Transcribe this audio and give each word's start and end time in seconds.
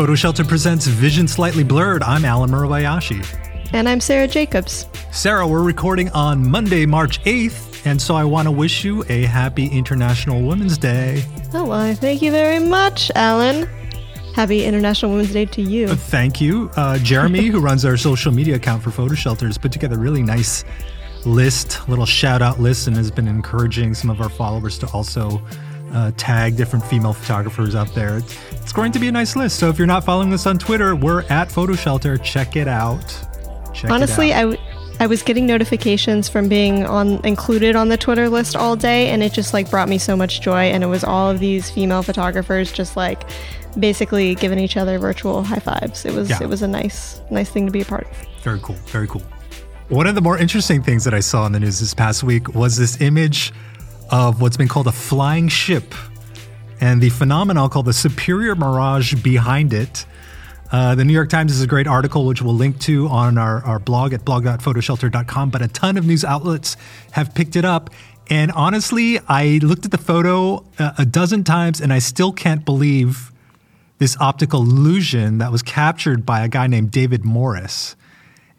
Photo 0.00 0.14
Shelter 0.14 0.44
presents 0.44 0.86
Vision 0.86 1.28
Slightly 1.28 1.62
Blurred. 1.62 2.02
I'm 2.02 2.24
Allen 2.24 2.48
Murabayashi. 2.48 3.22
And 3.74 3.86
I'm 3.86 4.00
Sarah 4.00 4.26
Jacobs. 4.26 4.86
Sarah, 5.12 5.46
we're 5.46 5.62
recording 5.62 6.08
on 6.12 6.50
Monday, 6.50 6.86
March 6.86 7.22
8th, 7.24 7.84
and 7.84 8.00
so 8.00 8.14
I 8.14 8.24
want 8.24 8.46
to 8.48 8.50
wish 8.50 8.82
you 8.82 9.04
a 9.10 9.24
happy 9.24 9.66
International 9.66 10.40
Women's 10.40 10.78
Day. 10.78 11.22
Oh, 11.52 11.66
well, 11.66 11.94
thank 11.94 12.22
you 12.22 12.30
very 12.30 12.60
much, 12.60 13.10
Allen. 13.14 13.68
Happy 14.34 14.64
International 14.64 15.10
Women's 15.10 15.34
Day 15.34 15.44
to 15.44 15.60
you. 15.60 15.88
Thank 15.88 16.40
you. 16.40 16.70
Uh, 16.76 16.96
Jeremy, 17.00 17.48
who 17.48 17.60
runs 17.60 17.84
our 17.84 17.98
social 17.98 18.32
media 18.32 18.54
account 18.54 18.82
for 18.82 18.90
Photo 18.90 19.14
Shelters, 19.14 19.58
put 19.58 19.70
together 19.70 19.96
a 19.96 19.98
really 19.98 20.22
nice 20.22 20.64
list, 21.26 21.86
little 21.90 22.06
shout 22.06 22.40
out 22.40 22.58
list, 22.58 22.86
and 22.86 22.96
has 22.96 23.10
been 23.10 23.28
encouraging 23.28 23.92
some 23.92 24.08
of 24.08 24.22
our 24.22 24.30
followers 24.30 24.78
to 24.78 24.86
also 24.92 25.42
uh, 25.92 26.12
tag 26.16 26.56
different 26.56 26.84
female 26.84 27.12
photographers 27.12 27.74
out 27.74 27.92
there. 27.94 28.18
It's, 28.18 28.52
it's, 28.52 28.72
going 28.72 28.92
to 28.92 28.98
be 28.98 29.08
a 29.08 29.12
nice 29.12 29.36
list. 29.36 29.58
So 29.58 29.68
if 29.68 29.78
you're 29.78 29.86
not 29.86 30.04
following 30.04 30.32
us 30.32 30.46
on 30.46 30.58
Twitter, 30.58 30.94
we're 30.94 31.22
at 31.24 31.50
Photo 31.50 31.74
Shelter. 31.74 32.18
Check 32.18 32.56
it 32.56 32.68
out. 32.68 33.06
Check 33.74 33.90
Honestly, 33.90 34.30
it 34.30 34.34
out. 34.34 34.38
I, 34.38 34.42
w- 34.42 34.60
I 35.00 35.06
was 35.06 35.22
getting 35.22 35.46
notifications 35.46 36.28
from 36.28 36.48
being 36.48 36.84
on 36.84 37.24
included 37.24 37.74
on 37.74 37.88
the 37.88 37.96
Twitter 37.96 38.28
list 38.28 38.54
all 38.54 38.76
day, 38.76 39.08
and 39.08 39.22
it 39.22 39.32
just 39.32 39.54
like 39.54 39.70
brought 39.70 39.88
me 39.88 39.98
so 39.98 40.16
much 40.16 40.40
joy. 40.40 40.64
And 40.64 40.84
it 40.84 40.88
was 40.88 41.02
all 41.02 41.30
of 41.30 41.40
these 41.40 41.70
female 41.70 42.02
photographers 42.02 42.70
just 42.70 42.96
like 42.96 43.22
basically 43.78 44.34
giving 44.34 44.58
each 44.58 44.76
other 44.76 44.98
virtual 44.98 45.42
high 45.42 45.58
fives. 45.58 46.04
It 46.04 46.12
was 46.12 46.28
yeah. 46.28 46.42
it 46.42 46.48
was 46.48 46.62
a 46.62 46.68
nice 46.68 47.20
nice 47.30 47.48
thing 47.48 47.66
to 47.66 47.72
be 47.72 47.80
a 47.80 47.84
part 47.84 48.06
of. 48.10 48.42
Very 48.42 48.60
cool. 48.60 48.76
Very 48.86 49.08
cool. 49.08 49.22
One 49.88 50.06
of 50.06 50.14
the 50.14 50.20
more 50.20 50.38
interesting 50.38 50.82
things 50.82 51.02
that 51.04 51.14
I 51.14 51.20
saw 51.20 51.46
in 51.46 51.52
the 51.52 51.60
news 51.60 51.80
this 51.80 51.94
past 51.94 52.22
week 52.22 52.54
was 52.54 52.76
this 52.76 53.00
image 53.00 53.52
of 54.10 54.40
what's 54.40 54.56
been 54.56 54.68
called 54.68 54.86
a 54.86 54.92
flying 54.92 55.48
ship 55.48 55.94
and 56.80 57.00
the 57.00 57.10
phenomenon 57.10 57.68
called 57.68 57.86
the 57.86 57.92
superior 57.92 58.56
mirage 58.56 59.14
behind 59.14 59.72
it. 59.72 60.06
Uh, 60.72 60.94
the 60.94 61.04
New 61.04 61.12
York 61.12 61.28
Times 61.28 61.52
is 61.52 61.62
a 61.62 61.66
great 61.66 61.86
article, 61.86 62.24
which 62.24 62.40
we'll 62.40 62.54
link 62.54 62.78
to 62.80 63.06
on 63.08 63.36
our, 63.38 63.62
our 63.64 63.78
blog 63.78 64.12
at 64.12 64.24
blog.photoshelter.com. 64.24 65.50
But 65.50 65.62
a 65.62 65.68
ton 65.68 65.96
of 65.98 66.06
news 66.06 66.24
outlets 66.24 66.76
have 67.12 67.34
picked 67.34 67.56
it 67.56 67.64
up. 67.64 67.90
And 68.30 68.52
honestly, 68.52 69.18
I 69.28 69.58
looked 69.62 69.84
at 69.84 69.90
the 69.90 69.98
photo 69.98 70.64
a, 70.78 70.94
a 70.98 71.04
dozen 71.04 71.44
times 71.44 71.80
and 71.80 71.92
I 71.92 71.98
still 71.98 72.32
can't 72.32 72.64
believe 72.64 73.32
this 73.98 74.16
optical 74.18 74.62
illusion 74.62 75.38
that 75.38 75.52
was 75.52 75.62
captured 75.62 76.24
by 76.24 76.42
a 76.44 76.48
guy 76.48 76.66
named 76.66 76.90
David 76.90 77.24
Morris. 77.24 77.96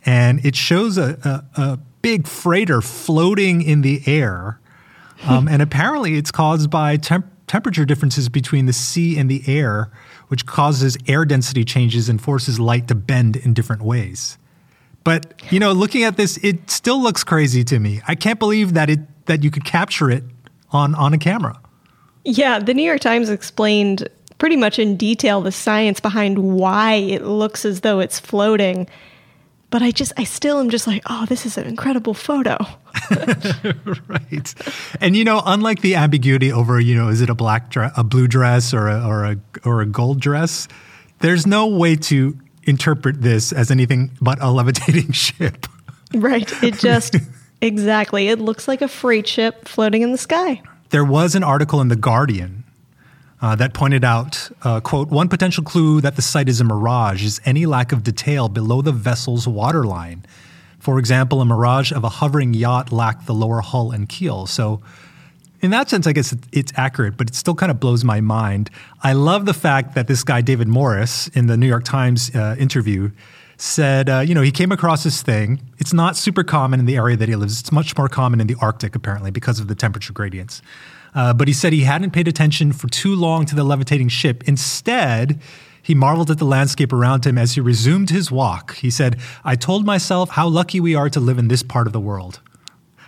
And 0.05 0.45
it 0.45 0.55
shows 0.55 0.97
a, 0.97 1.43
a, 1.55 1.61
a 1.61 1.79
big 2.01 2.27
freighter 2.27 2.81
floating 2.81 3.61
in 3.61 3.81
the 3.81 4.01
air 4.05 4.60
um, 5.27 5.47
and 5.47 5.61
apparently, 5.61 6.15
it's 6.15 6.31
caused 6.31 6.69
by 6.69 6.97
temp- 6.97 7.27
temperature 7.47 7.85
differences 7.85 8.29
between 8.29 8.65
the 8.65 8.73
sea 8.73 9.17
and 9.17 9.29
the 9.29 9.43
air, 9.47 9.91
which 10.29 10.45
causes 10.45 10.97
air 11.07 11.25
density 11.25 11.65
changes 11.65 12.09
and 12.09 12.21
forces 12.21 12.59
light 12.59 12.87
to 12.87 12.95
bend 12.95 13.35
in 13.35 13.53
different 13.53 13.81
ways. 13.81 14.37
But 15.03 15.33
you 15.51 15.59
know, 15.59 15.71
looking 15.71 16.03
at 16.03 16.17
this, 16.17 16.37
it 16.37 16.69
still 16.69 17.01
looks 17.01 17.23
crazy 17.23 17.63
to 17.65 17.79
me. 17.79 18.01
I 18.07 18.15
can't 18.15 18.39
believe 18.39 18.73
that 18.73 18.89
it 18.89 18.99
that 19.25 19.43
you 19.43 19.51
could 19.51 19.65
capture 19.65 20.09
it 20.09 20.23
on 20.71 20.95
on 20.95 21.13
a 21.13 21.17
camera. 21.17 21.59
Yeah, 22.23 22.59
the 22.59 22.73
New 22.73 22.83
York 22.83 23.01
Times 23.01 23.29
explained 23.29 24.07
pretty 24.37 24.55
much 24.55 24.79
in 24.79 24.95
detail 24.95 25.41
the 25.41 25.51
science 25.51 25.99
behind 25.99 26.39
why 26.39 26.93
it 26.93 27.23
looks 27.23 27.65
as 27.65 27.81
though 27.81 27.99
it's 27.99 28.19
floating 28.19 28.87
but 29.71 29.81
I 29.81 29.91
just, 29.91 30.11
I 30.17 30.25
still 30.25 30.59
am 30.59 30.69
just 30.69 30.85
like, 30.85 31.01
oh, 31.09 31.25
this 31.25 31.45
is 31.45 31.57
an 31.57 31.65
incredible 31.65 32.13
photo. 32.13 32.57
right. 34.07 34.53
And, 34.99 35.15
you 35.15 35.23
know, 35.23 35.41
unlike 35.45 35.81
the 35.81 35.95
ambiguity 35.95 36.51
over, 36.51 36.79
you 36.79 36.93
know, 36.93 37.07
is 37.07 37.21
it 37.21 37.29
a 37.29 37.33
black 37.33 37.69
dress, 37.69 37.93
a 37.95 38.03
blue 38.03 38.27
dress 38.27 38.73
or 38.73 38.89
a, 38.89 39.07
or 39.07 39.23
a, 39.23 39.37
or 39.63 39.81
a 39.81 39.85
gold 39.85 40.19
dress, 40.19 40.67
there's 41.19 41.47
no 41.47 41.67
way 41.67 41.95
to 41.95 42.37
interpret 42.63 43.21
this 43.21 43.53
as 43.53 43.71
anything 43.71 44.11
but 44.21 44.41
a 44.41 44.51
levitating 44.51 45.11
ship. 45.13 45.65
Right. 46.13 46.51
It 46.61 46.77
just, 46.77 47.15
exactly. 47.61 48.27
It 48.27 48.39
looks 48.39 48.67
like 48.67 48.81
a 48.81 48.89
freight 48.89 49.25
ship 49.25 49.69
floating 49.69 50.01
in 50.01 50.11
the 50.11 50.17
sky. 50.17 50.61
There 50.89 51.05
was 51.05 51.33
an 51.33 51.43
article 51.43 51.79
in 51.79 51.87
The 51.87 51.95
Guardian 51.95 52.60
uh, 53.41 53.55
that 53.55 53.73
pointed 53.73 54.03
out, 54.03 54.51
uh, 54.63 54.79
quote, 54.79 55.09
one 55.09 55.27
potential 55.27 55.63
clue 55.63 55.99
that 56.01 56.15
the 56.15 56.21
site 56.21 56.47
is 56.47 56.61
a 56.61 56.63
mirage 56.63 57.23
is 57.23 57.41
any 57.43 57.65
lack 57.65 57.91
of 57.91 58.03
detail 58.03 58.49
below 58.49 58.81
the 58.81 58.91
vessel's 58.91 59.47
waterline. 59.47 60.23
For 60.79 60.99
example, 60.99 61.41
a 61.41 61.45
mirage 61.45 61.91
of 61.91 62.03
a 62.03 62.09
hovering 62.09 62.53
yacht 62.53 62.91
lacked 62.91 63.25
the 63.25 63.33
lower 63.33 63.61
hull 63.61 63.91
and 63.91 64.07
keel. 64.07 64.45
So, 64.47 64.81
in 65.61 65.69
that 65.71 65.89
sense, 65.89 66.07
I 66.07 66.11
guess 66.11 66.35
it's 66.51 66.73
accurate, 66.75 67.17
but 67.17 67.29
it 67.29 67.35
still 67.35 67.53
kind 67.53 67.69
of 67.69 67.79
blows 67.79 68.03
my 68.03 68.19
mind. 68.19 68.71
I 69.03 69.13
love 69.13 69.45
the 69.45 69.53
fact 69.53 69.93
that 69.93 70.07
this 70.07 70.23
guy, 70.23 70.41
David 70.41 70.67
Morris, 70.67 71.27
in 71.29 71.45
the 71.45 71.55
New 71.55 71.67
York 71.67 71.83
Times 71.83 72.35
uh, 72.35 72.55
interview, 72.57 73.11
said, 73.61 74.09
uh, 74.09 74.19
you 74.19 74.33
know, 74.33 74.41
he 74.41 74.51
came 74.51 74.71
across 74.71 75.03
this 75.03 75.21
thing. 75.21 75.61
It's 75.77 75.93
not 75.93 76.17
super 76.17 76.43
common 76.43 76.79
in 76.79 76.87
the 76.87 76.95
area 76.95 77.15
that 77.15 77.29
he 77.29 77.35
lives. 77.35 77.59
It's 77.59 77.71
much 77.71 77.95
more 77.95 78.09
common 78.09 78.41
in 78.41 78.47
the 78.47 78.55
Arctic, 78.59 78.95
apparently, 78.95 79.29
because 79.29 79.59
of 79.59 79.67
the 79.67 79.75
temperature 79.75 80.13
gradients. 80.13 80.61
Uh, 81.13 81.33
but 81.33 81.47
he 81.47 81.53
said 81.53 81.71
he 81.71 81.83
hadn't 81.83 82.11
paid 82.11 82.27
attention 82.27 82.73
for 82.73 82.87
too 82.87 83.15
long 83.15 83.45
to 83.45 83.55
the 83.55 83.63
levitating 83.63 84.09
ship. 84.09 84.43
Instead, 84.47 85.39
he 85.83 85.93
marveled 85.93 86.31
at 86.31 86.39
the 86.39 86.45
landscape 86.45 86.91
around 86.91 87.25
him 87.25 87.37
as 87.37 87.53
he 87.53 87.61
resumed 87.61 88.09
his 88.09 88.31
walk. 88.31 88.75
He 88.77 88.89
said, 88.89 89.19
I 89.43 89.55
told 89.55 89.85
myself 89.85 90.31
how 90.31 90.47
lucky 90.47 90.79
we 90.79 90.95
are 90.95 91.09
to 91.09 91.19
live 91.19 91.37
in 91.37 91.47
this 91.47 91.61
part 91.61 91.85
of 91.85 91.93
the 91.93 91.99
world. 91.99 92.39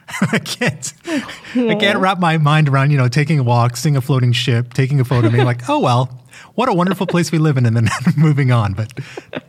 I 0.32 0.38
can't 0.38 0.94
I 1.06 1.76
can't 1.76 1.98
wrap 1.98 2.20
my 2.20 2.38
mind 2.38 2.68
around, 2.68 2.92
you 2.92 2.98
know, 2.98 3.08
taking 3.08 3.40
a 3.40 3.44
walk, 3.44 3.78
seeing 3.78 3.96
a 3.96 4.02
floating 4.02 4.34
ship, 4.34 4.74
taking 4.74 5.00
a 5.00 5.06
photo, 5.06 5.30
being 5.30 5.46
like, 5.46 5.68
oh 5.70 5.80
well, 5.80 6.23
what 6.56 6.70
a 6.70 6.74
wonderful 6.74 7.08
place 7.08 7.32
we 7.32 7.38
live 7.38 7.58
in, 7.58 7.66
and 7.66 7.76
then 7.76 7.90
moving 8.18 8.52
on. 8.52 8.74
But 8.74 8.94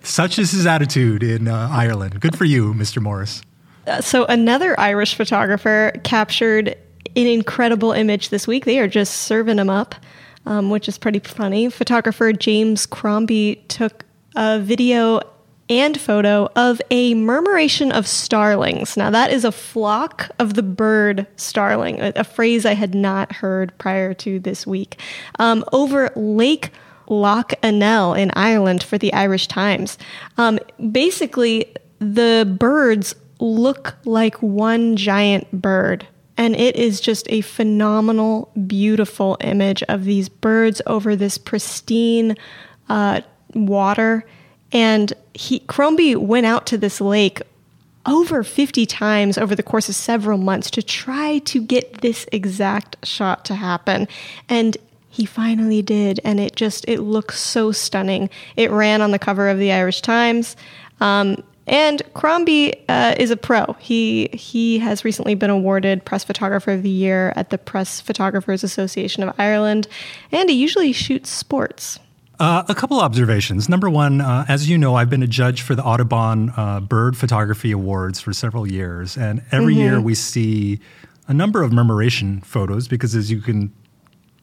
such 0.03 0.39
is 0.39 0.53
his 0.53 0.67
attitude 0.67 1.23
in 1.23 1.49
uh, 1.49 1.69
Ireland. 1.71 2.21
Good 2.21 2.37
for 2.37 2.45
you, 2.45 2.75
Mr. 2.75 3.01
Morris. 3.03 3.43
Uh, 3.87 4.01
so 4.01 4.25
another 4.27 4.79
Irish 4.81 5.15
photographer 5.15 5.93
captured 6.05 6.69
an 6.69 7.27
incredible 7.27 7.93
image 7.93 8.31
this 8.31 8.47
week. 8.47 8.65
They 8.65 8.79
are 8.79 8.89
just 8.89 9.15
serving 9.15 9.57
them 9.57 9.71
up, 9.71 9.95
um, 10.47 10.71
which 10.71 10.89
is 10.89 10.99
pretty 10.99 11.19
funny. 11.21 11.69
Photographer 11.69 12.33
James 12.33 12.87
Crombie 12.87 13.57
took 13.69 14.05
a 14.37 14.59
video 14.59 15.21
and 15.69 15.99
photo 15.99 16.51
of 16.57 16.81
a 16.91 17.15
murmuration 17.15 17.91
of 17.91 18.07
starlings. 18.07 18.97
Now, 18.97 19.11
that 19.11 19.33
is 19.33 19.45
a 19.45 19.53
flock 19.53 20.31
of 20.39 20.55
the 20.55 20.63
bird 20.63 21.27
starling, 21.37 22.01
a, 22.01 22.13
a 22.17 22.25
phrase 22.25 22.67
I 22.67 22.75
had 22.75 22.95
not 22.95 23.33
heard 23.33 23.77
prior 23.79 24.15
to 24.15 24.39
this 24.39 24.67
week, 24.67 25.01
um, 25.39 25.65
over 25.73 26.11
Lake 26.17 26.71
Lough 27.09 27.45
Ennell 27.63 28.15
in 28.15 28.31
Ireland 28.35 28.83
for 28.83 28.99
the 28.99 29.13
Irish 29.13 29.47
Times. 29.47 29.99
Um, 30.37 30.59
basically, 30.91 31.75
the 31.99 32.57
birds 32.59 33.15
look 33.41 33.97
like 34.05 34.37
one 34.43 34.97
giant 34.97 35.51
bird. 35.53 36.07
And 36.37 36.57
it 36.57 36.75
is 36.77 37.01
just 37.01 37.31
a 37.31 37.43
phenomenal, 37.43 38.51
beautiful 38.67 39.37
image 39.41 39.83
of 39.85 40.05
these 40.05 40.29
birds 40.29 40.83
over 40.87 41.15
this 41.15 41.39
pristine 41.39 42.37
uh, 42.89 43.21
water. 43.55 44.27
And 44.75 45.13
he, 45.33 45.61
Crombie 45.61 46.17
went 46.17 46.45
out 46.45 46.67
to 46.67 46.77
this 46.77 47.01
lake 47.01 47.41
over 48.07 48.43
50 48.43 48.85
times 48.85 49.39
over 49.39 49.55
the 49.55 49.63
course 49.63 49.89
of 49.89 49.95
several 49.95 50.37
months 50.37 50.71
to 50.73 50.83
try 50.83 51.39
to 51.39 51.63
get 51.63 52.03
this 52.03 52.27
exact 52.33 53.07
shot 53.07 53.45
to 53.47 53.55
happen. 53.55 54.07
And 54.49 54.77
he 55.09 55.25
finally 55.25 55.81
did. 55.81 56.21
And 56.25 56.41
it 56.41 56.57
just, 56.57 56.85
it 56.89 57.01
looks 57.01 57.39
so 57.39 57.73
stunning. 57.73 58.29
It 58.57 58.71
ran 58.71 59.01
on 59.01 59.13
the 59.13 59.19
cover 59.19 59.49
of 59.49 59.59
the 59.59 59.73
Irish 59.73 60.03
Times. 60.03 60.57
Um, 61.01 61.43
and 61.67 62.03
Crombie 62.13 62.87
uh, 62.89 63.15
is 63.17 63.31
a 63.31 63.37
pro. 63.37 63.75
He 63.79 64.29
he 64.35 64.79
has 64.81 65.03
recently 65.05 65.35
been 65.35 65.49
awarded 65.49 66.05
Press 66.05 66.23
Photographer 66.23 66.73
of 66.73 66.83
the 66.83 66.91
Year 66.91 67.33
at 67.37 67.49
the 67.49 67.57
Press 67.57 68.03
Photographers 68.03 68.63
Association 68.63 69.23
of 69.23 69.35
Ireland, 69.39 69.89
and 70.31 70.51
he 70.51 70.57
usually 70.57 70.93
shoots 70.93 71.31
sports. 71.31 71.99
Uh, 72.41 72.65
a 72.69 72.75
couple 72.75 73.01
observations. 73.01 73.69
Number 73.69 73.89
one, 73.89 74.21
uh, 74.21 74.45
as 74.49 74.69
you 74.69 74.77
know, 74.77 74.97
I've 74.97 75.09
been 75.09 75.23
a 75.23 75.29
judge 75.29 75.63
for 75.63 75.77
the 75.77 75.85
Audubon 75.85 76.53
uh, 76.57 76.81
Bird 76.81 77.17
Photography 77.17 77.71
Awards 77.71 78.21
for 78.21 78.33
several 78.33 78.67
years, 78.67 79.17
and 79.17 79.43
every 79.53 79.75
mm-hmm. 79.75 79.83
year 79.83 80.01
we 80.01 80.17
see 80.17 80.81
a 81.29 81.35
number 81.35 81.63
of 81.63 81.73
murmuration 81.73 82.41
photos 82.41 82.89
because, 82.89 83.15
as 83.15 83.31
you 83.31 83.41
can 83.41 83.73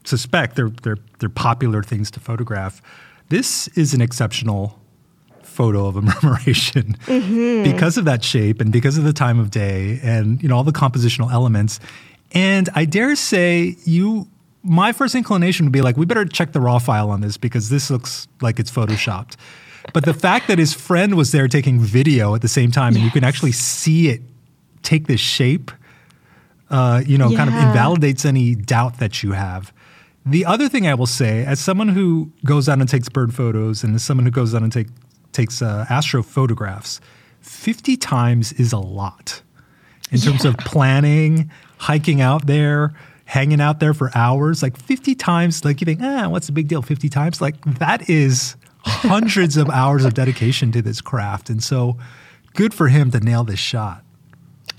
suspect, 0.06 0.56
they're 0.56 0.70
they're 0.84 0.98
they're 1.20 1.30
popular 1.30 1.84
things 1.84 2.10
to 2.12 2.22
photograph. 2.22 2.82
This 3.28 3.68
is 3.70 3.94
an 3.94 4.02
exceptional 4.02 4.80
photo 5.44 5.86
of 5.86 5.98
a 5.98 6.02
murmuration 6.24 6.96
mm-hmm. 7.06 7.70
because 7.70 7.98
of 7.98 8.06
that 8.06 8.24
shape 8.24 8.62
and 8.62 8.72
because 8.72 8.98
of 8.98 9.04
the 9.04 9.14
time 9.14 9.38
of 9.38 9.52
day 9.52 10.00
and 10.02 10.42
you 10.42 10.48
know 10.48 10.56
all 10.56 10.64
the 10.64 10.72
compositional 10.72 11.32
elements. 11.32 11.80
And 12.32 12.70
I 12.74 12.86
dare 12.86 13.16
say 13.18 13.76
you 13.84 14.30
my 14.64 14.92
first 14.92 15.16
inclination 15.16 15.66
would 15.66 15.74
be 15.74 15.82
like, 15.82 15.98
we 15.98 16.06
better 16.06 16.26
check 16.26 16.52
the 16.52 16.62
raw 16.62 16.78
file 16.80 17.10
on 17.10 17.22
this 17.22 17.38
because 17.38 17.70
this 17.70 17.90
looks 17.90 18.28
like 18.42 18.60
it's 18.60 18.72
photoshopped. 18.72 19.36
But 19.94 20.06
the 20.06 20.14
fact 20.14 20.48
that 20.48 20.60
his 20.60 20.74
friend 20.74 21.16
was 21.16 21.32
there 21.32 21.48
taking 21.48 21.80
video 21.80 22.36
at 22.36 22.42
the 22.42 22.48
same 22.48 22.72
time 22.72 22.94
yes. 22.94 22.98
and 22.98 23.06
you 23.06 23.12
can 23.12 23.24
actually 23.24 23.52
see 23.52 24.10
it 24.10 24.22
take 24.84 25.08
this 25.08 25.20
shape, 25.20 25.72
uh, 26.70 27.02
you 27.06 27.18
know, 27.18 27.30
yeah. 27.30 27.38
kind 27.38 27.50
of 27.50 27.56
invalidates 27.56 28.24
any 28.24 28.56
doubt 28.56 29.00
that 29.00 29.24
you 29.24 29.32
have. 29.32 29.74
The 30.24 30.46
other 30.46 30.70
thing 30.70 30.86
I 30.86 30.94
will 30.94 31.08
say, 31.08 31.44
as 31.44 31.60
someone 31.60 31.90
who 31.90 32.32
goes 32.46 32.70
out 32.70 32.80
and 32.80 32.88
takes 32.88 33.10
bird 33.10 33.34
photos, 33.34 33.84
and 33.84 33.96
as 33.96 34.04
someone 34.04 34.26
who 34.26 34.32
goes 34.32 34.54
out 34.54 34.62
and 34.62 34.72
take, 34.72 34.88
takes 35.32 35.64
uh, 35.64 35.88
astro 35.90 36.22
photographs, 36.22 37.02
50 37.42 37.98
times 37.98 38.54
is 38.54 38.72
a 38.72 38.78
lot 38.78 39.42
in 40.12 40.20
terms 40.20 40.44
Yeah. 40.44 40.52
of 40.52 40.58
planning, 40.58 41.50
hiking 41.80 42.22
out 42.22 42.46
there, 42.46 42.94
hanging 43.32 43.62
out 43.62 43.80
there 43.80 43.94
for 43.94 44.12
hours. 44.14 44.62
Like 44.62 44.76
50 44.78 45.16
times, 45.16 45.64
like 45.64 45.80
you 45.80 45.86
think, 45.86 46.02
ah, 46.04 46.28
what's 46.28 46.48
the 46.48 46.52
big 46.52 46.68
deal? 46.68 46.82
50 46.82 47.08
times? 47.08 47.40
Like 47.40 47.64
that 47.80 48.10
is 48.10 48.58
hundreds 48.84 49.56
of 49.56 49.70
hours 49.70 50.04
of 50.04 50.14
dedication 50.14 50.74
to 50.74 50.82
this 50.82 51.00
craft. 51.00 51.50
And 51.50 51.64
so 51.64 51.98
good 52.56 52.74
for 52.74 52.90
him 52.90 53.10
to 53.12 53.22
nail 53.22 53.46
this 53.46 53.60
shot. 53.60 54.04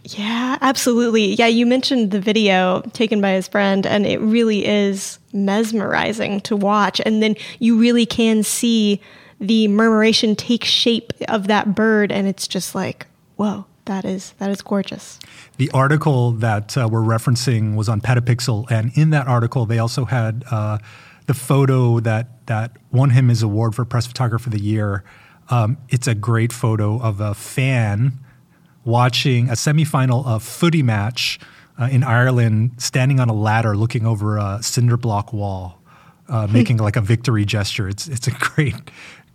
Yeah, 0.05 0.59
absolutely. 0.61 1.33
Yeah, 1.33 1.47
you 1.47 1.65
mentioned 1.65 2.11
the 2.11 2.21
video 2.21 2.83
taken 2.93 3.23
by 3.23 3.31
his 3.31 3.49
friend, 3.49 3.87
and 3.87 4.05
it 4.05 4.21
really 4.21 4.67
is 4.67 5.19
mesmerizing 5.33 6.43
to 6.43 6.55
watch. 6.55 7.01
And 7.07 7.23
then 7.23 7.37
you 7.59 7.79
really 7.79 8.05
can 8.05 8.43
see 8.43 9.01
the 9.41 9.67
murmuration 9.69 10.37
take 10.37 10.65
shape 10.65 11.15
of 11.29 11.47
that 11.47 11.75
bird, 11.75 12.13
and 12.13 12.29
it's 12.29 12.47
just 12.47 12.75
like, 12.75 13.07
whoa, 13.37 13.65
that 13.87 14.05
is 14.05 14.33
that 14.39 14.51
is 14.51 14.63
gorgeous. 14.63 15.19
The 15.57 15.71
article 15.73 16.33
that 16.33 16.77
uh, 16.77 16.89
we're 16.91 17.01
referencing 17.01 17.75
was 17.75 17.89
on 17.89 18.01
Petapixel, 18.01 18.71
and 18.71 18.93
in 18.97 19.11
that 19.11 19.27
article, 19.27 19.67
they 19.67 19.79
also 19.79 20.05
had 20.05 20.45
uh, 20.51 20.79
the 21.27 21.35
photo 21.35 22.01
that 22.01 22.47
that 22.47 22.77
won 22.91 23.11
him 23.11 23.29
his 23.29 23.43
award 23.43 23.75
for 23.75 23.85
Press 23.85 24.07
Photographer 24.07 24.49
of 24.49 24.53
the 24.53 24.63
Year. 24.63 25.05
Um, 25.51 25.79
it's 25.89 26.07
a 26.07 26.15
great 26.15 26.53
photo 26.53 27.01
of 27.01 27.21
a 27.21 27.35
fan 27.35 28.19
watching 28.85 29.49
a 29.49 29.53
semifinal 29.53 30.27
of 30.27 30.43
footy 30.43 30.83
match 30.83 31.39
uh, 31.79 31.89
in 31.91 32.05
Ireland, 32.05 32.73
standing 32.79 33.21
on 33.21 33.29
a 33.29 33.33
ladder, 33.35 33.77
looking 33.77 34.07
over 34.07 34.39
a 34.39 34.61
cinder 34.63 34.97
block 34.97 35.33
wall, 35.33 35.81
uh, 36.29 36.47
making 36.53 36.77
like 36.79 36.97
a 36.97 37.01
victory 37.01 37.45
gesture. 37.45 37.89
It's 37.89 38.09
it's 38.09 38.29
a 38.29 38.31
great, 38.39 38.75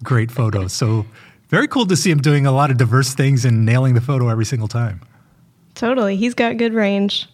great 0.04 0.32
photo. 0.32 0.68
So 0.68 1.06
very 1.50 1.68
cool 1.68 1.86
to 1.86 1.96
see 1.96 2.12
him 2.12 2.20
doing 2.20 2.46
a 2.46 2.52
lot 2.52 2.72
of 2.72 2.78
diverse 2.78 3.14
things 3.14 3.46
and 3.46 3.66
nailing 3.66 3.94
the 3.94 4.02
photo 4.02 4.30
every 4.30 4.46
single 4.46 4.68
time. 4.68 5.02
Totally. 5.76 6.16
He's 6.18 6.34
got 6.34 6.58
good 6.58 6.74
range. 6.74 7.28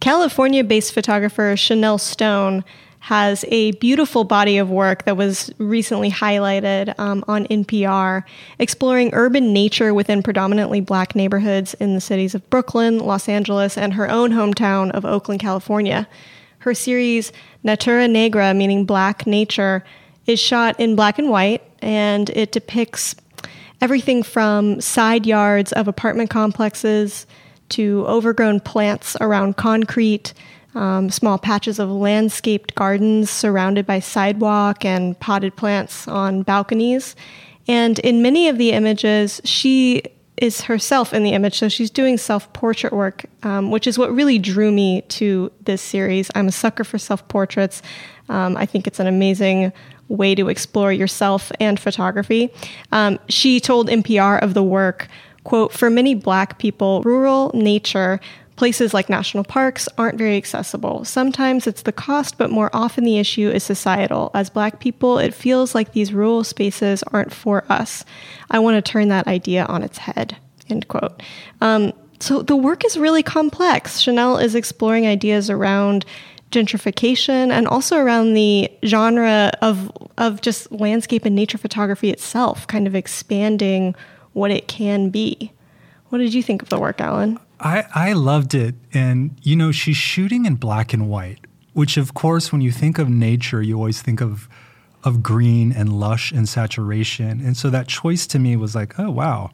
California 0.00 0.64
based 0.64 0.92
photographer 0.92 1.54
Chanell 1.56 1.98
Stone 1.98 2.64
has 3.02 3.44
a 3.48 3.72
beautiful 3.72 4.22
body 4.22 4.58
of 4.58 4.70
work 4.70 5.04
that 5.06 5.16
was 5.16 5.50
recently 5.58 6.08
highlighted 6.08 6.96
um, 7.00 7.24
on 7.26 7.46
NPR, 7.46 8.22
exploring 8.60 9.10
urban 9.12 9.52
nature 9.52 9.92
within 9.92 10.22
predominantly 10.22 10.80
black 10.80 11.16
neighborhoods 11.16 11.74
in 11.74 11.94
the 11.94 12.00
cities 12.00 12.32
of 12.32 12.48
Brooklyn, 12.48 12.98
Los 12.98 13.28
Angeles, 13.28 13.76
and 13.76 13.94
her 13.94 14.08
own 14.08 14.30
hometown 14.30 14.92
of 14.92 15.04
Oakland, 15.04 15.40
California. 15.40 16.06
Her 16.58 16.74
series, 16.74 17.32
Natura 17.64 18.06
Negra, 18.06 18.54
meaning 18.54 18.84
black 18.84 19.26
nature, 19.26 19.84
is 20.26 20.38
shot 20.38 20.78
in 20.78 20.94
black 20.94 21.18
and 21.18 21.28
white, 21.28 21.62
and 21.82 22.30
it 22.30 22.52
depicts 22.52 23.14
everything 23.80 24.22
from 24.22 24.80
side 24.80 25.26
yards 25.26 25.72
of 25.72 25.88
apartment 25.88 26.30
complexes 26.30 27.26
to 27.68 28.04
overgrown 28.06 28.60
plants 28.60 29.16
around 29.20 29.56
concrete, 29.56 30.32
um, 30.74 31.10
small 31.10 31.38
patches 31.38 31.78
of 31.78 31.90
landscaped 31.90 32.74
gardens 32.74 33.28
surrounded 33.28 33.84
by 33.86 33.98
sidewalk 33.98 34.84
and 34.84 35.18
potted 35.20 35.56
plants 35.56 36.06
on 36.06 36.42
balconies. 36.42 37.16
And 37.66 37.98
in 37.98 38.22
many 38.22 38.48
of 38.48 38.58
the 38.58 38.72
images, 38.72 39.40
she 39.44 40.02
is 40.36 40.62
herself 40.62 41.12
in 41.12 41.22
the 41.22 41.32
image, 41.32 41.58
so 41.58 41.68
she's 41.68 41.90
doing 41.90 42.18
self 42.18 42.52
portrait 42.52 42.92
work, 42.92 43.26
um, 43.42 43.70
which 43.70 43.86
is 43.86 43.98
what 43.98 44.12
really 44.12 44.38
drew 44.38 44.72
me 44.72 45.02
to 45.02 45.52
this 45.64 45.82
series. 45.82 46.30
I'm 46.34 46.48
a 46.48 46.52
sucker 46.52 46.84
for 46.84 46.98
self 46.98 47.26
portraits. 47.28 47.82
Um, 48.28 48.56
I 48.56 48.66
think 48.66 48.86
it's 48.86 48.98
an 48.98 49.06
amazing 49.06 49.72
way 50.08 50.34
to 50.34 50.48
explore 50.48 50.92
yourself 50.92 51.50
and 51.60 51.78
photography. 51.78 52.50
Um, 52.90 53.18
she 53.28 53.60
told 53.60 53.88
NPR 53.88 54.42
of 54.42 54.54
the 54.54 54.62
work, 54.62 55.08
quote, 55.44 55.72
for 55.72 55.90
many 55.90 56.14
black 56.14 56.58
people, 56.58 57.02
rural 57.02 57.50
nature, 57.54 58.20
places 58.56 58.92
like 58.94 59.08
national 59.08 59.44
parks 59.44 59.88
aren't 59.98 60.18
very 60.18 60.36
accessible. 60.36 61.04
Sometimes 61.04 61.66
it's 61.66 61.82
the 61.82 61.92
cost, 61.92 62.38
but 62.38 62.50
more 62.50 62.70
often 62.72 63.04
the 63.04 63.18
issue 63.18 63.50
is 63.50 63.64
societal. 63.64 64.30
As 64.34 64.50
black 64.50 64.78
people, 64.78 65.18
it 65.18 65.34
feels 65.34 65.74
like 65.74 65.92
these 65.92 66.12
rural 66.12 66.44
spaces 66.44 67.02
aren't 67.04 67.32
for 67.32 67.64
us. 67.68 68.04
I 68.50 68.58
want 68.58 68.76
to 68.76 68.92
turn 68.92 69.08
that 69.08 69.26
idea 69.26 69.64
on 69.64 69.82
its 69.82 69.98
head, 69.98 70.36
end 70.68 70.88
quote. 70.88 71.22
Um, 71.60 71.92
so 72.20 72.42
the 72.42 72.54
work 72.54 72.84
is 72.84 72.96
really 72.96 73.24
complex. 73.24 74.00
Chanell 74.00 74.36
is 74.38 74.54
exploring 74.54 75.08
ideas 75.08 75.50
around 75.50 76.04
gentrification 76.52 77.50
and 77.50 77.66
also 77.66 77.96
around 77.96 78.34
the 78.34 78.70
genre 78.84 79.50
of 79.60 79.90
of 80.18 80.40
just 80.40 80.70
landscape 80.70 81.24
and 81.24 81.34
nature 81.34 81.58
photography 81.58 82.10
itself, 82.10 82.66
kind 82.66 82.86
of 82.86 82.94
expanding 82.94 83.94
what 84.32 84.50
it 84.50 84.68
can 84.68 85.10
be. 85.10 85.52
What 86.10 86.18
did 86.18 86.34
you 86.34 86.42
think 86.42 86.62
of 86.62 86.68
the 86.68 86.78
work, 86.78 87.00
Allen? 87.00 87.38
I, 87.58 87.84
I 87.94 88.12
loved 88.12 88.54
it. 88.54 88.74
And, 88.92 89.38
you 89.42 89.56
know, 89.56 89.72
she's 89.72 89.96
shooting 89.96 90.46
in 90.46 90.56
black 90.56 90.92
and 90.92 91.08
white, 91.08 91.38
which, 91.72 91.96
of 91.96 92.14
course, 92.14 92.52
when 92.52 92.60
you 92.60 92.72
think 92.72 92.98
of 92.98 93.08
nature, 93.08 93.62
you 93.62 93.76
always 93.76 94.02
think 94.02 94.20
of, 94.20 94.48
of 95.04 95.22
green 95.22 95.72
and 95.72 95.92
lush 95.92 96.32
and 96.32 96.48
saturation. 96.48 97.40
And 97.40 97.56
so 97.56 97.70
that 97.70 97.88
choice 97.88 98.26
to 98.28 98.38
me 98.38 98.56
was 98.56 98.74
like, 98.74 98.98
oh, 98.98 99.10
wow. 99.10 99.50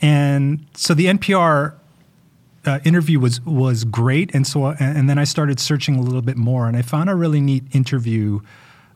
And 0.00 0.66
so 0.74 0.94
the 0.94 1.06
NPR 1.06 1.74
uh, 2.66 2.80
interview 2.84 3.20
was, 3.20 3.40
was 3.44 3.84
great. 3.84 4.34
And 4.34 4.46
so, 4.46 4.66
and, 4.66 5.08
then 5.08 5.18
I 5.18 5.24
started 5.24 5.60
searching 5.60 5.96
a 5.96 6.00
little 6.00 6.22
bit 6.22 6.36
more, 6.36 6.66
and 6.66 6.76
I 6.76 6.82
found 6.82 7.10
a 7.10 7.14
really 7.14 7.40
neat 7.40 7.64
interview 7.72 8.40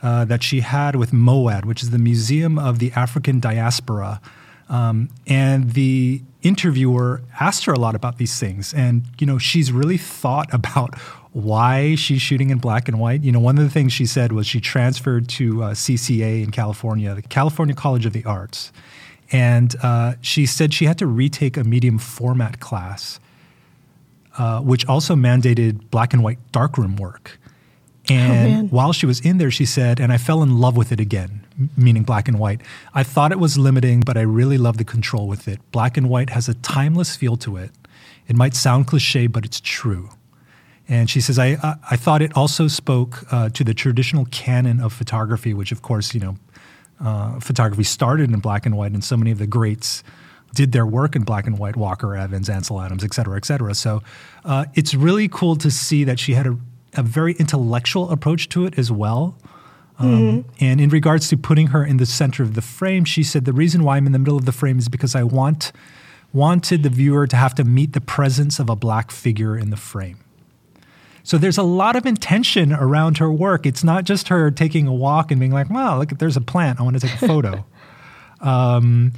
uh, 0.03 0.25
that 0.27 0.43
she 0.43 0.61
had 0.61 0.97
with 0.97 1.13
MOAD, 1.13 1.65
which 1.65 1.83
is 1.83 1.91
the 1.91 1.99
Museum 1.99 2.59
of 2.59 2.79
the 2.79 2.93
African 2.93 3.41
Diaspora. 3.41 4.21
Um, 4.69 5.09
and 5.27 5.73
the 5.73 6.23
interviewer 6.43 7.23
asked 7.41 7.65
her 7.65 7.73
a 7.73 7.79
lot 7.79 7.95
about 7.95 8.19
these 8.19 8.39
things. 8.39 8.73
And, 8.75 9.05
you 9.19 9.27
know, 9.27 9.39
she's 9.39 9.73
really 9.73 9.97
thought 9.97 10.53
about 10.55 10.99
why 11.33 11.95
she's 11.95 12.23
shooting 12.23 12.51
in 12.51 12.59
black 12.59 12.89
and 12.89 12.99
white. 12.99 13.23
You 13.23 13.33
know, 13.33 13.41
one 13.41 13.59
of 13.59 13.65
the 13.65 13.71
things 13.71 13.93
she 13.93 14.07
said 14.07 14.33
was 14.33 14.47
she 14.47 14.61
transferred 14.61 15.29
to 15.31 15.63
uh, 15.63 15.71
CCA 15.73 16.43
in 16.43 16.51
California, 16.51 17.15
the 17.15 17.23
California 17.23 17.75
College 17.75 18.07
of 18.07 18.13
the 18.13 18.25
Arts. 18.25 18.73
And 19.31 19.75
uh, 19.83 20.15
she 20.21 20.47
said 20.47 20.73
she 20.73 20.87
had 20.87 20.99
to 20.99 21.07
retake 21.07 21.57
a 21.57 21.65
medium 21.65 21.99
format 21.99 22.61
class, 22.61 23.21
uh, 24.39 24.61
which 24.61 24.87
also 24.87 25.15
mandated 25.15 25.91
black 25.91 26.13
and 26.13 26.23
white 26.23 26.39
darkroom 26.53 26.97
work. 26.97 27.39
And 28.09 28.53
man. 28.53 28.69
while 28.69 28.93
she 28.93 29.05
was 29.05 29.21
in 29.21 29.37
there, 29.37 29.51
she 29.51 29.67
said, 29.67 30.01
and 30.01 30.13
I 30.13 30.17
fell 30.17 30.43
in 30.43 30.59
love 30.59 30.77
with 30.77 30.93
it 30.93 31.01
again, 31.01 31.45
meaning 31.77 32.05
black 32.05 32.27
and 32.27 32.39
white. 32.39 32.63
I 32.95 33.03
thought 33.03 33.33
it 33.33 33.39
was 33.39 33.59
limiting, 33.59 34.01
but 34.01 34.17
I 34.17 34.23
really 34.23 34.57
love 34.57 34.79
the 34.79 34.85
control 34.85 35.29
with 35.29 35.47
it. 35.47 35.61
Black 35.73 35.99
and 35.99 36.09
white 36.09 36.31
has 36.31 36.49
a 36.49 36.55
timeless 36.55 37.17
feel 37.17 37.37
to 37.39 37.59
it. 37.59 37.71
It 38.27 38.37
might 38.37 38.55
sound 38.55 38.87
cliche, 38.87 39.27
but 39.27 39.45
it's 39.45 39.61
true. 39.61 40.11
And 40.89 41.11
she 41.11 41.21
says, 41.21 41.39
I, 41.39 41.59
I, 41.63 41.75
I 41.91 41.97
thought 41.97 42.23
it 42.23 42.35
also 42.35 42.67
spoke 42.67 43.31
uh, 43.31 43.51
to 43.51 43.63
the 43.63 43.75
traditional 43.75 44.25
canon 44.27 44.81
of 44.81 44.95
photography, 44.95 45.53
which, 45.53 45.71
of 45.71 45.83
course, 45.83 46.15
you 46.15 46.21
know, 46.21 46.37
uh, 47.01 47.41
photography 47.41 47.85
started 47.85 48.31
in 48.33 48.41
black 48.41 48.65
and 48.65 48.77
white, 48.77 48.93
and 48.93 49.05
so 49.05 49.17
many 49.17 49.31
of 49.31 49.39
the 49.39 49.47
greats 49.47 50.03
did 50.55 50.73
their 50.73 50.87
work 50.87 51.15
in 51.15 51.23
black 51.23 51.47
and 51.47 51.59
white 51.59 51.77
Walker 51.77 52.17
Evans, 52.17 52.49
Ansel 52.49 52.81
Adams, 52.81 53.05
et 53.05 53.15
cetera, 53.15 53.37
et 53.37 53.45
cetera. 53.45 53.75
So 53.75 54.03
uh, 54.45 54.65
it's 54.75 54.95
really 54.95 55.29
cool 55.29 55.57
to 55.57 55.71
see 55.71 56.05
that 56.05 56.19
she 56.19 56.35
had 56.35 56.47
a, 56.47 56.57
a 56.95 57.03
very 57.03 57.35
intellectual 57.35 58.11
approach 58.11 58.49
to 58.51 58.65
it 58.67 58.79
as 58.79 58.91
well. 58.91 59.37
Um, 59.99 60.45
And 60.61 60.81
in 60.81 60.91
regards 60.91 61.29
to 61.29 61.37
putting 61.37 61.69
her 61.69 61.85
in 61.85 61.97
the 61.97 62.07
center 62.07 62.43
of 62.43 62.55
the 62.55 62.63
frame, 62.63 63.05
she 63.05 63.23
said 63.23 63.45
the 63.45 63.53
reason 63.53 63.83
why 63.83 63.97
I'm 63.97 64.07
in 64.07 64.13
the 64.13 64.19
middle 64.19 64.37
of 64.37 64.45
the 64.45 64.53
frame 64.53 64.79
is 64.79 64.89
because 64.89 65.15
I 65.15 65.25
want 65.25 65.73
wanted 66.33 66.83
the 66.83 66.91
viewer 66.91 67.27
to 67.27 67.37
have 67.37 67.55
to 67.55 67.65
meet 67.65 67.95
the 67.95 68.01
presence 68.01 68.59
of 68.59 68.69
a 68.69 68.77
black 68.77 69.11
figure 69.11 69.57
in 69.57 69.71
the 69.71 69.77
frame. 69.77 70.19
So 71.23 71.37
there's 71.37 71.59
a 71.59 71.63
lot 71.63 71.97
of 71.97 72.07
intention 72.07 72.73
around 72.73 73.19
her 73.19 73.33
work. 73.33 73.67
It's 73.67 73.83
not 73.83 74.05
just 74.05 74.29
her 74.29 74.51
taking 74.51 74.87
a 74.87 74.95
walk 74.95 75.31
and 75.31 75.41
being 75.41 75.53
like, 75.53 75.69
"Wow, 75.69 75.99
look, 75.99 76.11
there's 76.19 76.37
a 76.37 76.41
plant. 76.41 76.81
I 76.81 76.83
want 76.83 77.01
to 77.01 77.07
take 77.07 77.21
a 77.23 77.27
photo." 77.27 77.65
um, 78.41 79.13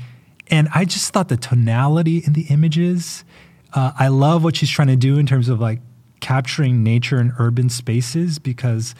and 0.50 0.68
I 0.74 0.84
just 0.84 1.12
thought 1.12 1.28
the 1.28 1.36
tonality 1.36 2.18
in 2.18 2.32
the 2.32 2.42
images. 2.50 3.24
Uh, 3.72 3.92
I 3.98 4.08
love 4.08 4.42
what 4.42 4.56
she's 4.56 4.70
trying 4.70 4.88
to 4.88 4.96
do 4.96 5.18
in 5.18 5.26
terms 5.26 5.48
of 5.48 5.60
like 5.60 5.80
capturing 6.20 6.82
nature 6.82 7.20
in 7.20 7.32
urban 7.38 7.68
spaces 7.68 8.38
because 8.38 8.94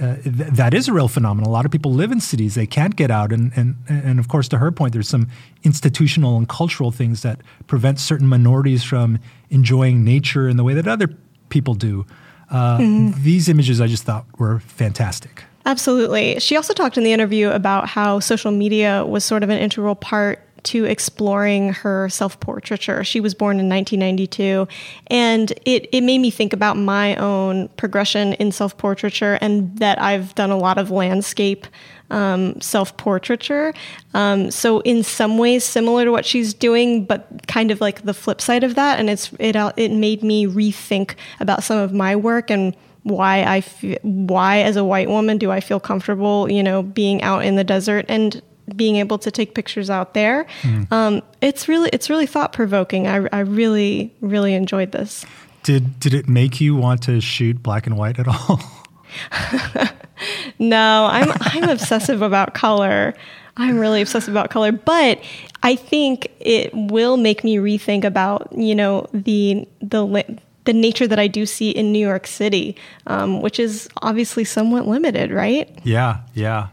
uh, 0.00 0.16
th- 0.16 0.34
that 0.34 0.74
is 0.74 0.88
a 0.88 0.92
real 0.92 1.08
phenomenon. 1.08 1.48
A 1.48 1.52
lot 1.52 1.64
of 1.64 1.70
people 1.70 1.92
live 1.92 2.10
in 2.10 2.20
cities; 2.20 2.54
they 2.54 2.66
can't 2.66 2.96
get 2.96 3.10
out, 3.10 3.32
and 3.32 3.52
and 3.54 3.76
and 3.88 4.18
of 4.18 4.28
course, 4.28 4.48
to 4.48 4.58
her 4.58 4.72
point, 4.72 4.92
there's 4.92 5.08
some 5.08 5.28
institutional 5.62 6.36
and 6.36 6.48
cultural 6.48 6.90
things 6.90 7.22
that 7.22 7.40
prevent 7.66 8.00
certain 8.00 8.26
minorities 8.26 8.82
from 8.82 9.18
enjoying 9.50 10.02
nature 10.02 10.48
in 10.48 10.56
the 10.56 10.64
way 10.64 10.74
that 10.74 10.88
other 10.88 11.08
people 11.48 11.74
do. 11.74 12.04
Uh, 12.50 12.78
These 13.18 13.48
images, 13.48 13.80
I 13.80 13.86
just 13.86 14.04
thought 14.04 14.26
were 14.38 14.60
fantastic. 14.60 15.44
Absolutely. 15.66 16.38
She 16.40 16.56
also 16.56 16.74
talked 16.74 16.98
in 16.98 17.04
the 17.04 17.12
interview 17.12 17.48
about 17.50 17.88
how 17.88 18.20
social 18.20 18.50
media 18.50 19.04
was 19.06 19.24
sort 19.24 19.42
of 19.42 19.48
an 19.48 19.58
integral 19.58 19.94
part 19.94 20.40
to 20.64 20.84
exploring 20.84 21.72
her 21.72 22.08
self 22.08 22.40
portraiture. 22.40 23.04
She 23.04 23.20
was 23.20 23.34
born 23.34 23.60
in 23.60 23.68
1992, 23.68 24.66
and 25.08 25.50
it, 25.64 25.88
it 25.92 26.02
made 26.02 26.18
me 26.18 26.30
think 26.30 26.52
about 26.52 26.76
my 26.76 27.16
own 27.16 27.68
progression 27.76 28.34
in 28.34 28.52
self 28.52 28.76
portraiture 28.76 29.38
and 29.40 29.78
that 29.78 30.00
I've 30.00 30.34
done 30.34 30.50
a 30.50 30.58
lot 30.58 30.78
of 30.78 30.90
landscape 30.90 31.66
um, 32.10 32.60
self 32.60 32.96
portraiture. 32.96 33.74
Um, 34.14 34.50
so 34.50 34.80
in 34.80 35.02
some 35.02 35.38
ways 35.38 35.64
similar 35.64 36.04
to 36.04 36.10
what 36.10 36.24
she's 36.24 36.54
doing, 36.54 37.04
but 37.04 37.46
kind 37.46 37.70
of 37.70 37.80
like 37.80 38.02
the 38.02 38.14
flip 38.14 38.40
side 38.40 38.64
of 38.64 38.74
that. 38.74 38.98
And 38.98 39.10
it's 39.10 39.32
it 39.38 39.56
it 39.76 39.92
made 39.92 40.22
me 40.22 40.46
rethink 40.46 41.14
about 41.40 41.62
some 41.62 41.78
of 41.78 41.92
my 41.92 42.16
work 42.16 42.50
and 42.50 42.76
why 43.02 43.42
I 43.42 43.60
why 44.02 44.60
as 44.60 44.76
a 44.76 44.84
white 44.84 45.08
woman 45.08 45.38
do 45.38 45.50
I 45.50 45.60
feel 45.60 45.80
comfortable, 45.80 46.50
you 46.50 46.62
know, 46.62 46.82
being 46.82 47.22
out 47.22 47.44
in 47.44 47.56
the 47.56 47.64
desert 47.64 48.06
and 48.08 48.40
being 48.74 48.96
able 48.96 49.18
to 49.18 49.30
take 49.30 49.54
pictures 49.54 49.90
out 49.90 50.14
there. 50.14 50.46
Mm. 50.62 50.90
Um, 50.92 51.22
it's 51.40 51.68
really 51.68 51.90
it's 51.92 52.08
really 52.08 52.26
thought 52.26 52.52
provoking. 52.52 53.06
I, 53.06 53.28
I 53.32 53.40
really 53.40 54.14
really 54.20 54.54
enjoyed 54.54 54.92
this. 54.92 55.24
Did 55.62 55.98
did 56.00 56.14
it 56.14 56.28
make 56.28 56.60
you 56.60 56.74
want 56.74 57.02
to 57.04 57.20
shoot 57.20 57.62
black 57.62 57.86
and 57.86 57.96
white 57.96 58.18
at 58.18 58.28
all? 58.28 58.60
no, 60.58 61.06
I'm 61.10 61.32
I'm 61.40 61.68
obsessive 61.68 62.22
about 62.22 62.54
color. 62.54 63.14
I'm 63.56 63.78
really 63.78 64.00
obsessive 64.02 64.34
about 64.34 64.50
color, 64.50 64.72
but 64.72 65.20
I 65.62 65.76
think 65.76 66.28
it 66.40 66.74
will 66.74 67.16
make 67.16 67.44
me 67.44 67.56
rethink 67.56 68.04
about 68.04 68.52
you 68.56 68.74
know 68.74 69.06
the 69.12 69.66
the 69.80 70.38
the 70.64 70.72
nature 70.72 71.06
that 71.06 71.18
I 71.18 71.26
do 71.26 71.46
see 71.46 71.70
in 71.70 71.92
New 71.92 72.04
York 72.04 72.26
City, 72.26 72.76
um, 73.06 73.42
which 73.42 73.60
is 73.60 73.88
obviously 74.02 74.44
somewhat 74.44 74.86
limited, 74.86 75.30
right? 75.30 75.68
Yeah, 75.84 76.20
yeah. 76.34 76.68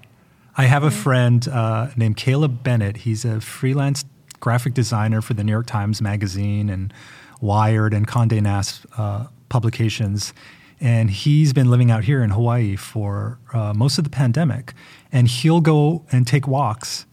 I 0.58 0.66
have 0.66 0.84
a 0.84 0.92
friend 0.92 1.48
uh, 1.48 1.90
named 1.96 2.18
Caleb 2.18 2.64
Bennett. 2.64 2.98
He's 2.98 3.26
a 3.26 3.40
freelance 3.40 4.04
graphic 4.40 4.74
designer 4.74 5.22
for 5.22 5.34
the 5.34 5.44
New 5.44 5.52
York 5.52 5.68
Times 5.68 6.02
Magazine 6.02 6.70
and 6.70 6.94
Wired 7.40 7.94
and 7.94 8.08
Condé 8.08 8.42
Nast 8.42 8.86
uh, 8.98 9.28
publications 9.50 10.34
and 10.82 11.12
he's 11.12 11.54
been 11.54 11.70
living 11.70 11.92
out 11.92 12.04
here 12.04 12.24
in 12.24 12.32
Hawaii 12.32 12.76
for 12.76 13.38
uh, 13.54 13.72
most 13.72 14.00
of 14.00 14.04
the 14.04 14.10
pandemic. 14.10 14.74
And 15.12 15.28
he'll 15.28 15.62
go 15.62 16.04
and 16.12 16.26
take 16.26 16.48
walks 16.48 17.06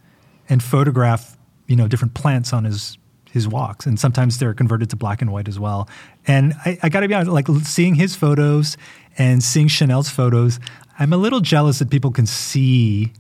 and 0.49 0.63
photograph, 0.63 1.37
you 1.67 1.77
know, 1.77 1.87
different 1.87 2.15
plants 2.15 2.53
on 2.53 2.65
his 2.65 2.97
his 3.31 3.47
walks, 3.47 3.85
and 3.85 4.01
sometimes 4.01 4.39
they're 4.39 4.55
converted 4.55 4.89
to 4.89 4.97
black 4.97 5.21
and 5.21 5.31
white 5.31 5.49
as 5.49 5.59
well. 5.59 5.87
And 6.27 6.55
I, 6.65 6.79
I 6.83 6.89
got 6.89 7.01
to 7.01 7.09
be 7.09 7.13
honest, 7.13 7.31
like 7.31 7.47
seeing 7.63 7.95
his 7.95 8.17
photos 8.17 8.79
and 9.19 9.43
seeing 9.43 9.69
Chanell's 9.69 10.09
photos, 10.09 10.59
I'm 10.99 11.13
a 11.13 11.19
little 11.19 11.41
jealous 11.41 11.79
that 11.81 11.91
people 11.91 12.11
can 12.11 12.25
see 12.25 13.13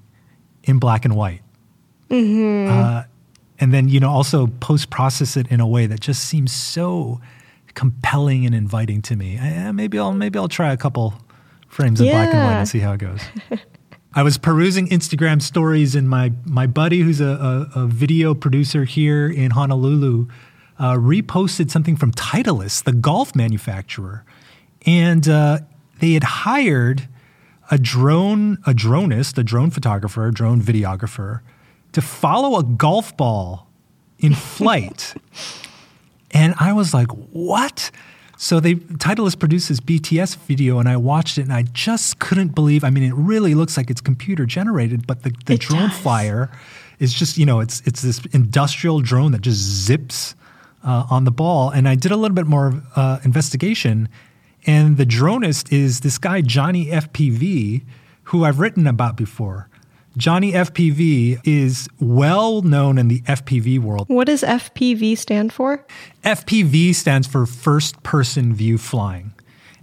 in 0.68 0.78
black 0.78 1.04
and 1.04 1.16
white. 1.16 1.42
Mm-hmm. 2.10 2.70
Uh, 2.70 3.02
and 3.60 3.72
then 3.72 3.88
you 3.88 4.00
know 4.00 4.10
also 4.10 4.46
post 4.46 4.90
process 4.90 5.36
it 5.36 5.48
in 5.48 5.60
a 5.60 5.66
way 5.66 5.86
that 5.86 6.00
just 6.00 6.24
seems 6.24 6.52
so 6.52 7.20
compelling 7.74 8.46
and 8.46 8.54
inviting 8.54 9.02
to 9.02 9.16
me. 9.16 9.38
I, 9.38 9.72
maybe 9.72 9.98
I'll 9.98 10.12
maybe 10.12 10.38
I'll 10.38 10.48
try 10.48 10.72
a 10.72 10.76
couple 10.76 11.14
frames 11.68 12.00
yeah. 12.00 12.06
of 12.06 12.12
black 12.12 12.34
and 12.34 12.44
white 12.44 12.58
and 12.58 12.68
see 12.68 12.80
how 12.80 12.92
it 12.92 12.98
goes. 12.98 13.20
I 14.14 14.22
was 14.22 14.38
perusing 14.38 14.88
Instagram 14.88 15.42
stories, 15.42 15.94
and 15.94 16.08
my 16.08 16.32
my 16.44 16.66
buddy, 16.66 17.00
who's 17.00 17.20
a, 17.20 17.68
a, 17.74 17.80
a 17.82 17.86
video 17.86 18.34
producer 18.34 18.84
here 18.84 19.28
in 19.28 19.50
Honolulu, 19.50 20.26
uh, 20.78 20.94
reposted 20.94 21.70
something 21.70 21.94
from 21.94 22.12
Titleist, 22.12 22.84
the 22.84 22.92
golf 22.92 23.36
manufacturer, 23.36 24.24
and 24.86 25.28
uh, 25.28 25.58
they 26.00 26.14
had 26.14 26.24
hired 26.24 27.06
a 27.70 27.78
drone, 27.78 28.58
a 28.66 28.72
dronist, 28.72 29.38
a 29.38 29.44
drone 29.44 29.70
photographer, 29.70 30.26
a 30.26 30.32
drone 30.32 30.60
videographer, 30.60 31.40
to 31.92 32.00
follow 32.00 32.58
a 32.58 32.62
golf 32.62 33.16
ball 33.16 33.68
in 34.18 34.34
flight. 34.56 35.14
And 36.30 36.54
I 36.58 36.72
was 36.72 36.92
like, 36.92 37.08
what? 37.32 37.90
So 38.36 38.60
they 38.60 38.74
Titleist 38.74 39.40
produced 39.40 39.68
this 39.68 39.80
BTS 39.80 40.36
video, 40.36 40.78
and 40.78 40.88
I 40.88 40.96
watched 40.96 41.38
it, 41.38 41.42
and 41.42 41.52
I 41.52 41.62
just 41.62 42.20
couldn't 42.20 42.54
believe. 42.54 42.84
I 42.84 42.90
mean, 42.90 43.02
it 43.02 43.14
really 43.14 43.54
looks 43.54 43.76
like 43.76 43.90
it's 43.90 44.00
computer 44.00 44.46
generated, 44.46 45.06
but 45.06 45.24
the, 45.24 45.34
the 45.46 45.58
drone 45.58 45.88
does. 45.88 45.98
flyer 45.98 46.50
is 47.00 47.12
just 47.12 47.36
you 47.36 47.46
know 47.46 47.58
it's 47.58 47.80
it's 47.84 48.02
this 48.02 48.24
industrial 48.26 49.00
drone 49.00 49.32
that 49.32 49.40
just 49.40 49.58
zips 49.58 50.36
uh, 50.84 51.06
on 51.10 51.24
the 51.24 51.30
ball. 51.30 51.70
And 51.70 51.88
I 51.88 51.94
did 51.94 52.12
a 52.12 52.16
little 52.16 52.34
bit 52.34 52.46
more 52.46 52.80
uh, 52.96 53.18
investigation, 53.24 54.08
and 54.68 54.98
the 54.98 55.06
dronist 55.06 55.72
is 55.72 56.00
this 56.00 56.18
guy 56.18 56.42
Johnny 56.42 56.86
FPV, 56.86 57.84
who 58.24 58.44
I've 58.44 58.60
written 58.60 58.86
about 58.86 59.16
before. 59.16 59.70
Johnny 60.18 60.52
FPV 60.52 61.40
is 61.44 61.88
well 62.00 62.60
known 62.60 62.98
in 62.98 63.08
the 63.08 63.22
FPV 63.22 63.78
world. 63.78 64.10
What 64.10 64.26
does 64.26 64.42
FPV 64.42 65.16
stand 65.16 65.54
for? 65.54 65.86
FPV 66.22 66.94
stands 66.94 67.26
for 67.26 67.46
first 67.46 68.02
person 68.02 68.52
view 68.52 68.76
flying. 68.76 69.32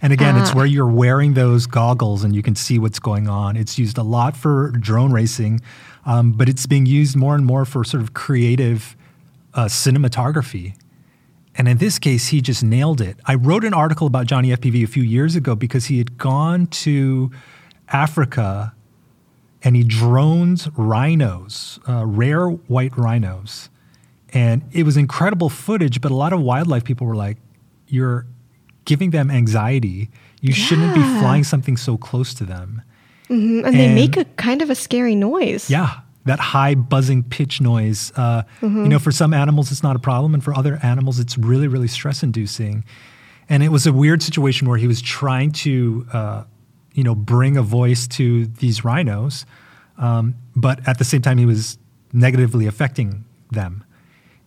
And 0.04 0.14
again, 0.14 0.36
ah. 0.36 0.44
it's 0.44 0.54
where 0.54 0.68
you're 0.68 0.86
wearing 0.86 1.34
those 1.34 1.66
goggles 1.66 2.24
and 2.24 2.36
you 2.36 2.44
can 2.44 2.56
see 2.56 2.78
what's 2.78 3.00
going 3.00 3.28
on. 3.28 3.58
It's 3.58 3.80
used 3.80 3.98
a 3.98 4.04
lot 4.04 4.38
for 4.38 4.70
drone 4.70 5.12
racing, 5.12 5.62
um, 6.06 6.32
but 6.34 6.48
it's 6.48 6.68
being 6.68 6.86
used 6.86 7.16
more 7.16 7.34
and 7.34 7.44
more 7.44 7.66
for 7.66 7.84
sort 7.84 8.04
of 8.04 8.14
creative 8.14 8.96
uh, 9.56 9.66
cinematography. 9.66 10.76
And 11.58 11.68
in 11.68 11.78
this 11.78 12.00
case, 12.00 12.28
he 12.28 12.42
just 12.42 12.64
nailed 12.64 13.00
it. 13.02 13.18
I 13.26 13.36
wrote 13.36 13.64
an 13.64 13.74
article 13.74 14.08
about 14.08 14.28
Johnny 14.28 14.50
FPV 14.50 14.84
a 14.84 14.88
few 14.88 15.04
years 15.04 15.36
ago 15.36 15.56
because 15.56 15.86
he 15.86 15.98
had 15.98 16.18
gone 16.18 16.68
to 16.68 17.32
Africa 17.90 18.74
and 19.64 19.76
he 19.76 19.84
drones 19.84 20.70
rhinos, 20.76 21.80
uh, 21.88 22.06
rare 22.06 22.48
white 22.48 22.96
rhinos. 22.98 23.70
And 24.34 24.64
it 24.74 24.84
was 24.84 24.98
incredible 24.98 25.50
footage, 25.50 26.02
but 26.02 26.12
a 26.12 26.16
lot 26.16 26.34
of 26.34 26.42
wildlife 26.42 26.84
people 26.84 27.08
were 27.08 27.16
like, 27.16 27.38
you're 27.88 28.28
giving 28.84 29.12
them 29.12 29.32
anxiety. 29.32 30.10
You 30.42 30.50
yeah. 30.50 30.56
shouldn't 30.56 30.94
be 30.94 31.02
flying 31.20 31.44
something 31.44 31.78
so 31.78 31.98
close 31.98 32.34
to 32.36 32.44
them. 32.44 32.82
Mm-hmm. 33.30 33.58
And, 33.60 33.68
and, 33.68 33.76
they 33.76 33.94
make 33.94 34.18
a 34.18 34.26
kind 34.36 34.62
of 34.62 34.70
a 34.70 34.76
scary 34.76 35.16
noise. 35.16 35.70
Yeah, 35.70 36.02
that 36.26 36.40
high 36.40 36.76
buzzing 36.76 37.24
pitch 37.24 37.62
noise. 37.62 38.12
Uh, 38.16 38.44
mm-hmm. 38.62 38.84
You 38.84 38.90
know, 38.90 39.00
for 39.00 39.12
some 39.12 39.34
animals, 39.34 39.72
it's 39.72 39.84
not 39.84 39.96
a 39.96 40.00
problem. 40.00 40.34
And 40.34 40.44
for 40.44 40.56
other 40.56 40.80
animals, 40.84 41.20
it's 41.20 41.38
really, 41.38 41.68
really 41.68 41.88
stress 41.88 42.24
inducing. 42.24 42.84
And 43.48 43.64
it 43.64 43.70
was 43.70 43.86
a 43.86 43.94
weird 43.94 44.24
situation 44.24 44.68
where 44.68 44.78
he 44.78 44.88
was 44.88 45.02
trying 45.02 45.52
to 45.52 46.08
uh, 46.12 46.44
you 46.96 47.04
know, 47.04 47.14
bring 47.14 47.58
a 47.58 47.62
voice 47.62 48.08
to 48.08 48.48
these 48.48 48.84
rhinos, 48.84 49.46
um, 49.98 50.36
but 50.56 50.86
at 50.88 50.98
the 50.98 51.04
same 51.04 51.22
time, 51.22 51.38
he 51.38 51.46
was 51.46 51.78
negatively 52.14 52.66
affecting 52.66 53.26
them. 53.52 53.84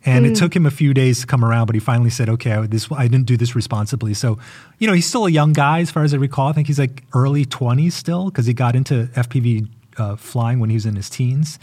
And 0.04 0.24
mm. 0.24 0.30
it 0.30 0.36
took 0.36 0.56
him 0.56 0.64
a 0.64 0.70
few 0.70 0.94
days 0.94 1.20
to 1.20 1.26
come 1.26 1.44
around, 1.44 1.66
but 1.66 1.74
he 1.74 1.80
finally 1.80 2.08
said, 2.08 2.28
"Okay, 2.30 2.52
I, 2.52 2.66
this 2.66 2.90
I 2.90 3.06
didn't 3.06 3.26
do 3.26 3.36
this 3.36 3.54
responsibly." 3.54 4.14
So, 4.14 4.38
you 4.78 4.86
know, 4.86 4.94
he's 4.94 5.06
still 5.06 5.26
a 5.26 5.30
young 5.30 5.52
guy, 5.52 5.80
as 5.80 5.90
far 5.90 6.04
as 6.04 6.14
I 6.14 6.16
recall. 6.16 6.48
I 6.48 6.52
think 6.52 6.68
he's 6.68 6.78
like 6.78 7.04
early 7.14 7.44
twenties 7.44 7.94
still, 7.94 8.26
because 8.26 8.46
he 8.46 8.54
got 8.54 8.74
into 8.74 9.10
FPV 9.14 9.68
uh, 9.98 10.16
flying 10.16 10.60
when 10.60 10.70
he 10.70 10.74
was 10.74 10.86
in 10.86 10.96
his 10.96 11.10
teens. 11.10 11.58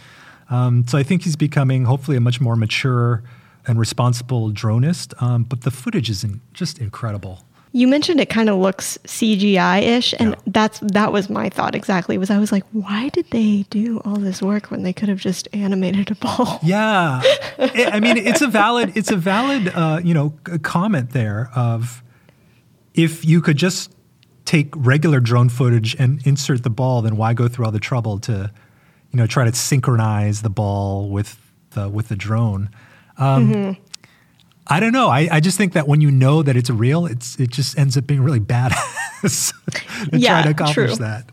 Um, 0.50 0.86
so 0.88 0.98
I 0.98 1.04
think 1.04 1.24
he's 1.24 1.36
becoming 1.36 1.86
hopefully 1.86 2.18
a 2.18 2.22
much 2.22 2.40
more 2.40 2.56
mature 2.56 3.24
and 3.68 3.80
responsible 3.80 4.52
dronist. 4.52 5.20
Um, 5.22 5.44
but 5.44 5.62
the 5.62 5.72
footage 5.72 6.10
is 6.10 6.24
in, 6.24 6.42
just 6.54 6.80
incredible. 6.80 7.44
You 7.72 7.90
mentioned 7.90 8.22
it 8.22 8.30
kind 8.30 8.48
of 8.48 8.58
looks 8.58 8.98
CGI-ish, 9.04 10.14
and 10.18 10.30
yeah. 10.30 10.36
that's 10.48 10.80
that 10.80 11.12
was 11.12 11.30
my 11.30 11.50
thought 11.50 11.76
exactly. 11.76 12.18
Was 12.18 12.30
I 12.30 12.38
was 12.38 12.50
like, 12.50 12.64
why 12.72 13.10
did 13.10 13.30
they 13.32 13.66
do 13.70 14.00
all 14.06 14.16
this 14.16 14.42
work 14.42 14.72
when 14.72 14.84
they 14.84 14.94
could 14.94 15.10
have 15.10 15.20
just 15.20 15.50
animated 15.52 16.10
a 16.10 16.16
ball? 16.16 16.60
Yeah, 16.64 17.22
I 17.60 18.00
mean, 18.00 18.16
it's 18.16 18.42
a 18.42 18.48
valid 18.48 18.96
it's 18.96 19.12
a 19.12 19.18
valid 19.18 19.68
uh, 19.76 20.00
you 20.02 20.14
know 20.14 20.34
comment 20.62 21.10
there 21.10 21.52
of 21.54 22.02
if 22.94 23.26
you 23.26 23.42
could 23.42 23.58
just 23.58 23.92
take 24.46 24.70
regular 24.76 25.20
drone 25.20 25.50
footage 25.50 25.96
and 26.00 26.26
insert 26.26 26.64
the 26.64 26.70
ball, 26.70 27.02
then 27.02 27.18
why 27.18 27.34
go 27.34 27.48
through 27.48 27.66
all 27.66 27.72
the 27.72 27.80
trouble 27.80 28.20
to 28.20 28.52
you 29.12 29.18
know 29.18 29.28
try 29.28 29.46
to 29.46 29.54
synchronize 29.54 30.42
the 30.42 30.50
ball 30.50 31.10
with 31.10 31.38
the 31.72 31.90
with 31.90 32.08
the 32.08 32.16
drone? 32.16 32.70
Um, 33.18 33.54
mm-hmm. 33.54 33.82
I 34.68 34.80
don't 34.80 34.94
know. 34.94 35.10
I, 35.10 35.28
I 35.32 35.40
just 35.40 35.58
think 35.58 35.74
that 35.74 35.88
when 35.88 36.02
you 36.02 36.10
know 36.10 36.42
that 36.42 36.56
it's 36.56 36.70
real, 36.70 37.06
it's 37.06 37.40
it 37.40 37.50
just 37.50 37.78
ends 37.78 37.98
up 37.98 38.08
being 38.08 38.22
really 38.22 38.40
badass 38.40 39.54
to 40.12 40.18
yeah, 40.18 40.42
try 40.42 40.44
to 40.44 40.50
accomplish 40.50 40.96
true. 40.96 41.06
that. 41.06 41.30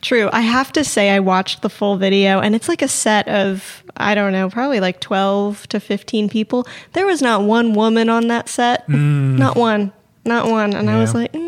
True. 0.00 0.30
I 0.32 0.42
have 0.42 0.72
to 0.72 0.84
say 0.84 1.10
I 1.10 1.18
watched 1.18 1.62
the 1.62 1.70
full 1.70 1.96
video 1.96 2.40
and 2.40 2.54
it's 2.54 2.68
like 2.68 2.82
a 2.82 2.88
set 2.88 3.26
of 3.26 3.82
I 3.96 4.14
don't 4.14 4.32
know, 4.32 4.48
probably 4.48 4.80
like 4.80 5.00
12 5.00 5.66
to 5.68 5.80
15 5.80 6.28
people. 6.28 6.66
There 6.92 7.04
was 7.04 7.20
not 7.20 7.42
one 7.42 7.74
woman 7.74 8.08
on 8.08 8.28
that 8.28 8.48
set. 8.48 8.86
Mm. 8.86 9.38
Not 9.38 9.56
one. 9.56 9.92
Not 10.24 10.48
one. 10.48 10.74
And 10.74 10.88
yeah. 10.88 10.96
I 10.96 11.00
was 11.00 11.14
like, 11.14 11.32
mm, 11.32 11.47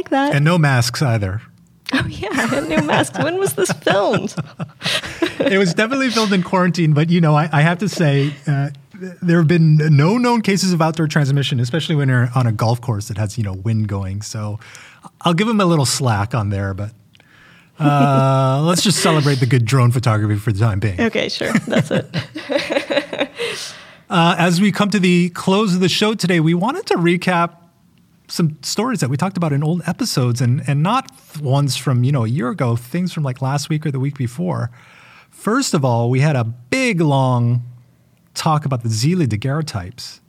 like 0.00 0.10
that. 0.10 0.34
And 0.34 0.44
no 0.44 0.56
masks 0.56 1.02
either. 1.02 1.42
Oh 1.92 2.06
yeah, 2.08 2.64
no 2.68 2.82
masks. 2.82 3.18
when 3.18 3.38
was 3.38 3.54
this 3.54 3.70
filmed? 3.72 4.34
it 5.40 5.58
was 5.58 5.74
definitely 5.74 6.08
filmed 6.10 6.32
in 6.32 6.42
quarantine, 6.42 6.92
but 6.92 7.10
you 7.10 7.20
know, 7.20 7.34
I, 7.34 7.48
I 7.52 7.62
have 7.62 7.78
to 7.78 7.88
say, 7.88 8.32
uh, 8.46 8.70
there 8.94 9.38
have 9.38 9.48
been 9.48 9.76
no 9.76 10.16
known 10.16 10.40
cases 10.40 10.72
of 10.72 10.80
outdoor 10.80 11.08
transmission, 11.08 11.58
especially 11.58 11.96
when 11.96 12.08
you're 12.08 12.28
on 12.34 12.46
a 12.46 12.52
golf 12.52 12.80
course 12.80 13.08
that 13.08 13.18
has 13.18 13.36
you 13.36 13.44
know 13.44 13.54
wind 13.54 13.88
going. 13.88 14.22
So 14.22 14.60
I'll 15.22 15.34
give 15.34 15.48
them 15.48 15.60
a 15.60 15.64
little 15.64 15.86
slack 15.86 16.34
on 16.34 16.50
there, 16.50 16.74
but 16.74 16.92
uh, 17.78 18.62
let's 18.64 18.82
just 18.82 19.02
celebrate 19.02 19.40
the 19.40 19.46
good 19.46 19.64
drone 19.64 19.90
photography 19.90 20.36
for 20.36 20.52
the 20.52 20.60
time 20.60 20.80
being. 20.80 21.00
Okay, 21.00 21.28
sure, 21.28 21.52
that's 21.66 21.90
it. 21.90 22.06
uh, 24.10 24.36
as 24.38 24.60
we 24.60 24.70
come 24.70 24.90
to 24.90 25.00
the 25.00 25.30
close 25.30 25.74
of 25.74 25.80
the 25.80 25.88
show 25.88 26.14
today, 26.14 26.38
we 26.38 26.54
wanted 26.54 26.86
to 26.86 26.94
recap 26.94 27.59
some 28.30 28.56
stories 28.62 29.00
that 29.00 29.10
we 29.10 29.16
talked 29.16 29.36
about 29.36 29.52
in 29.52 29.62
old 29.62 29.82
episodes 29.86 30.40
and, 30.40 30.62
and 30.66 30.82
not 30.82 31.10
ones 31.40 31.76
from, 31.76 32.04
you 32.04 32.12
know, 32.12 32.24
a 32.24 32.28
year 32.28 32.48
ago, 32.48 32.76
things 32.76 33.12
from 33.12 33.22
like 33.22 33.42
last 33.42 33.68
week 33.68 33.84
or 33.84 33.90
the 33.90 34.00
week 34.00 34.16
before. 34.16 34.70
First 35.30 35.74
of 35.74 35.84
all, 35.84 36.10
we 36.10 36.20
had 36.20 36.36
a 36.36 36.44
big, 36.44 37.00
long 37.00 37.62
talk 38.34 38.64
about 38.64 38.82
the 38.82 38.88
Zealy 38.88 39.26
daguerreotypes. 39.26 40.20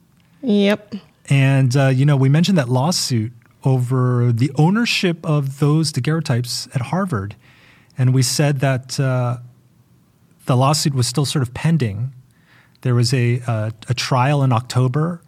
Yep. 0.42 0.96
And, 1.30 1.76
uh, 1.78 1.88
you 1.88 2.06
know, 2.06 2.18
we 2.18 2.30
mentioned 2.30 2.58
that 2.58 2.70
lawsuit 2.70 3.32
over 3.64 4.32
the 4.32 4.52
ownership 4.56 5.26
of 5.26 5.60
those 5.60 5.92
daguerreotypes 5.92 6.68
at 6.76 6.82
Harvard. 6.82 7.36
And 7.98 8.14
we 8.14 8.24
said 8.24 8.60
that 8.62 9.00
uh, 9.00 9.38
the 10.46 10.58
lawsuit 10.58 10.94
was 10.94 11.08
still 11.08 11.26
sort 11.26 11.44
of 11.44 11.54
pending. 11.54 12.14
There 12.82 12.96
was 12.96 13.14
a, 13.14 13.40
a, 13.48 13.72
a 13.90 13.94
trial 13.94 14.44
in 14.44 14.52
October, 14.52 15.22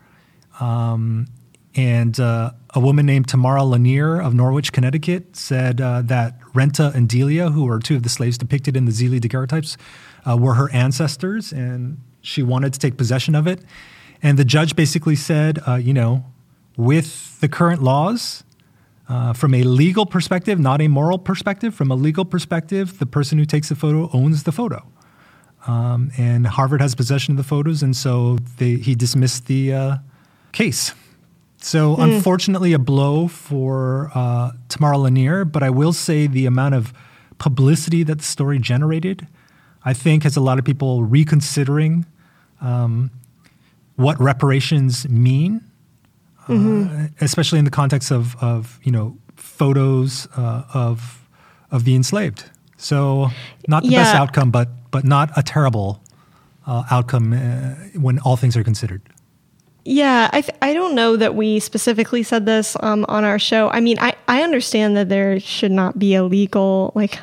um, 0.60 1.28
and 1.76 2.20
uh, 2.20 2.52
a 2.72 2.80
woman 2.80 3.06
named 3.06 3.28
Tamara 3.28 3.64
Lanier 3.64 4.22
of 4.22 4.34
Norwich, 4.34 4.72
Connecticut, 4.72 5.36
said 5.36 5.82
uh, 5.82 6.02
that 6.04 6.38
Renty 6.54 6.84
and 6.84 7.10
Delia, 7.10 7.50
who 7.50 7.66
were 7.66 7.80
two 7.80 7.96
of 7.96 8.04
the 8.04 8.10
slaves 8.10 8.38
depicted 8.38 8.78
in 8.78 8.86
the 8.86 8.92
Zealy 8.92 9.20
daguerreotypes, 9.20 9.78
uh, 10.28 10.38
were 10.38 10.54
her 10.54 10.70
ancestors, 10.72 11.52
and 11.52 12.00
she 12.22 12.44
wanted 12.44 12.74
to 12.74 12.80
take 12.80 12.98
possession 12.98 13.36
of 13.36 13.48
it. 13.48 13.64
And 14.22 14.38
the 14.38 14.46
judge 14.46 14.76
basically 14.76 15.16
said, 15.16 15.60
uh, 15.68 15.76
you 15.76 15.94
know, 15.94 16.26
with 16.78 17.40
the 17.42 17.50
current 17.50 17.84
laws, 17.84 18.44
uh, 19.10 19.34
from 19.34 19.54
a 19.54 19.64
legal 19.64 20.06
perspective, 20.06 20.60
not 20.60 20.82
a 20.82 20.88
moral 20.88 21.18
perspective, 21.18 21.76
from 21.76 21.92
a 21.92 21.96
legal 21.96 22.24
perspective, 22.24 23.00
the 23.00 23.06
person 23.06 23.38
who 23.38 23.46
takes 23.46 23.70
the 23.70 23.76
photo 23.76 24.10
owns 24.14 24.44
the 24.44 24.52
photo. 24.52 24.88
Um, 25.68 26.12
and 26.18 26.48
Harvard 26.48 26.82
has 26.82 26.96
possession 26.96 27.34
of 27.34 27.38
the 27.38 27.44
photos, 27.44 27.84
and 27.84 27.96
so 27.96 28.38
they, 28.58 28.76
he 28.76 28.96
dismissed 28.96 29.48
the 29.48 29.74
uh, 29.74 29.98
case. 30.52 30.94
So, 31.64 31.96
mm. 31.96 32.04
unfortunately, 32.04 32.74
a 32.74 32.80
blow 32.80 33.28
for 33.28 34.12
uh, 34.14 34.52
Tamara 34.68 34.98
Lanier, 34.98 35.46
but 35.46 35.64
I 35.64 35.70
will 35.70 35.94
say 35.94 36.28
the 36.28 36.46
amount 36.46 36.76
of 36.76 36.94
publicity 37.38 38.04
that 38.04 38.18
the 38.18 38.24
story 38.24 38.60
generated, 38.60 39.28
I 39.86 39.94
think, 39.94 40.24
has 40.24 40.36
a 40.36 40.42
lot 40.42 40.60
of 40.60 40.66
people 40.66 41.04
reconsidering 41.04 42.06
um, 42.62 43.12
what 43.96 44.20
reparations 44.20 45.08
mean 45.08 45.62
mm-hmm. 46.48 47.06
uh, 47.06 47.08
especially 47.22 47.60
in 47.60 47.66
the 47.66 47.72
context 47.72 48.12
of, 48.12 48.36
of 48.42 48.80
you 48.84 48.92
know 48.92 49.18
photos 49.36 50.28
uh, 50.38 50.64
of 50.74 51.28
of 51.72 51.86
the 51.86 51.96
enslaved. 51.96 52.50
So 52.78 53.30
not 53.68 53.84
the 53.84 53.90
yeah. 53.90 54.04
best 54.04 54.16
outcome, 54.16 54.52
but 54.52 54.70
but 54.92 55.04
not 55.04 55.32
a 55.38 55.44
terrible 55.44 56.04
uh, 56.68 56.84
outcome 56.92 57.34
uh, 57.34 58.00
when 58.00 58.20
all 58.20 58.38
things 58.38 58.56
are 58.58 58.64
considered. 58.64 59.02
Yeah, 59.86 60.30
I, 60.32 60.42
th- 60.42 60.58
I 60.62 60.74
don't 60.74 60.96
know 60.96 61.18
that 61.18 61.36
we 61.36 61.60
specifically 61.60 62.24
said 62.24 62.46
this 62.46 62.78
um, 62.80 63.06
on 63.10 63.26
our 63.26 63.38
show. 63.38 63.70
I 63.70 63.82
mean, 63.82 63.98
I, 64.00 64.14
I 64.28 64.42
understand 64.44 64.96
that 64.96 65.10
there 65.10 65.40
should 65.40 65.72
not 65.72 66.00
be 66.00 66.16
a 66.16 66.24
legal, 66.24 66.94
like, 66.96 67.20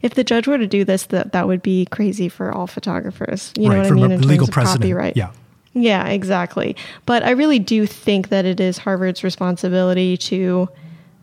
if 0.00 0.14
the 0.14 0.22
judge 0.22 0.46
were 0.46 0.58
to 0.58 0.66
do 0.66 0.84
this, 0.84 1.06
that, 1.06 1.32
that 1.32 1.48
would 1.48 1.62
be 1.62 1.86
crazy 1.86 2.28
for 2.28 2.52
all 2.52 2.66
photographers. 2.68 3.52
You 3.56 3.68
right, 3.68 3.76
know 3.76 3.82
what 3.82 3.90
I 3.90 3.94
mean? 3.94 4.12
In 4.12 4.28
legal 4.28 4.46
terms 4.46 4.54
precedent. 4.54 4.84
of 4.84 4.90
copyright. 4.90 5.16
Yeah. 5.16 5.32
Yeah, 5.72 6.06
exactly. 6.06 6.76
But 7.04 7.24
I 7.24 7.30
really 7.30 7.58
do 7.58 7.84
think 7.84 8.28
that 8.28 8.44
it 8.44 8.60
is 8.60 8.78
Harvard's 8.78 9.24
responsibility 9.24 10.16
to 10.18 10.68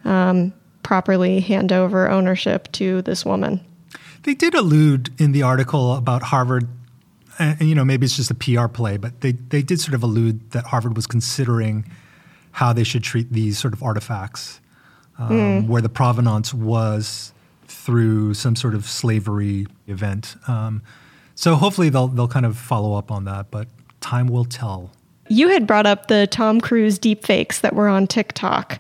um, 0.04 0.52
properly 0.84 1.40
hand 1.40 1.72
over 1.72 2.10
ownership 2.10 2.70
to 2.74 3.02
this 3.04 3.24
woman. 3.24 3.62
They 4.24 4.34
did 4.34 4.54
allude 4.54 5.10
in 5.18 5.32
the 5.32 5.44
article 5.44 5.96
about 5.96 6.22
Harvard, 6.24 6.68
and 7.42 7.70
you 7.70 7.76
know 7.76 7.86
maybe 7.86 8.06
it's 8.06 8.16
just 8.16 8.32
a 8.32 8.36
PR 8.36 8.68
play, 8.68 8.98
but 8.98 9.22
they 9.22 9.34
they 9.34 9.62
did 9.62 9.80
sort 9.80 9.94
of 9.94 10.04
allude 10.04 10.52
that 10.52 10.66
Harvard 10.66 10.96
was 10.96 11.08
considering 11.08 11.86
how 12.52 12.74
they 12.74 12.84
should 12.84 13.04
treat 13.04 13.32
these 13.32 13.58
sort 13.58 13.74
of 13.74 13.82
artifacts, 13.82 14.60
um, 15.18 15.30
mm. 15.30 15.68
where 15.68 15.82
the 15.82 15.90
provenance 15.90 16.54
was 16.54 17.34
through 17.66 18.34
some 18.34 18.56
sort 18.56 18.76
of 18.76 18.86
slavery 18.86 19.66
event. 19.88 20.36
Um, 20.48 20.82
so 21.36 21.56
hopefully 21.56 21.90
they'll 21.90 22.08
they'll 22.08 22.28
kind 22.28 22.46
of 22.46 22.58
follow 22.58 22.94
up 22.94 23.12
on 23.12 23.26
that, 23.26 23.52
but 23.52 23.68
time 24.02 24.28
will 24.28 24.46
tell. 24.46 24.92
You 25.30 25.50
had 25.50 25.66
brought 25.66 25.86
up 25.86 26.08
the 26.08 26.28
Tom 26.28 26.60
Cruise 26.60 27.00
deepfakes 27.00 27.62
that 27.62 27.74
were 27.74 27.88
on 27.88 28.06
TikTok. 28.06 28.80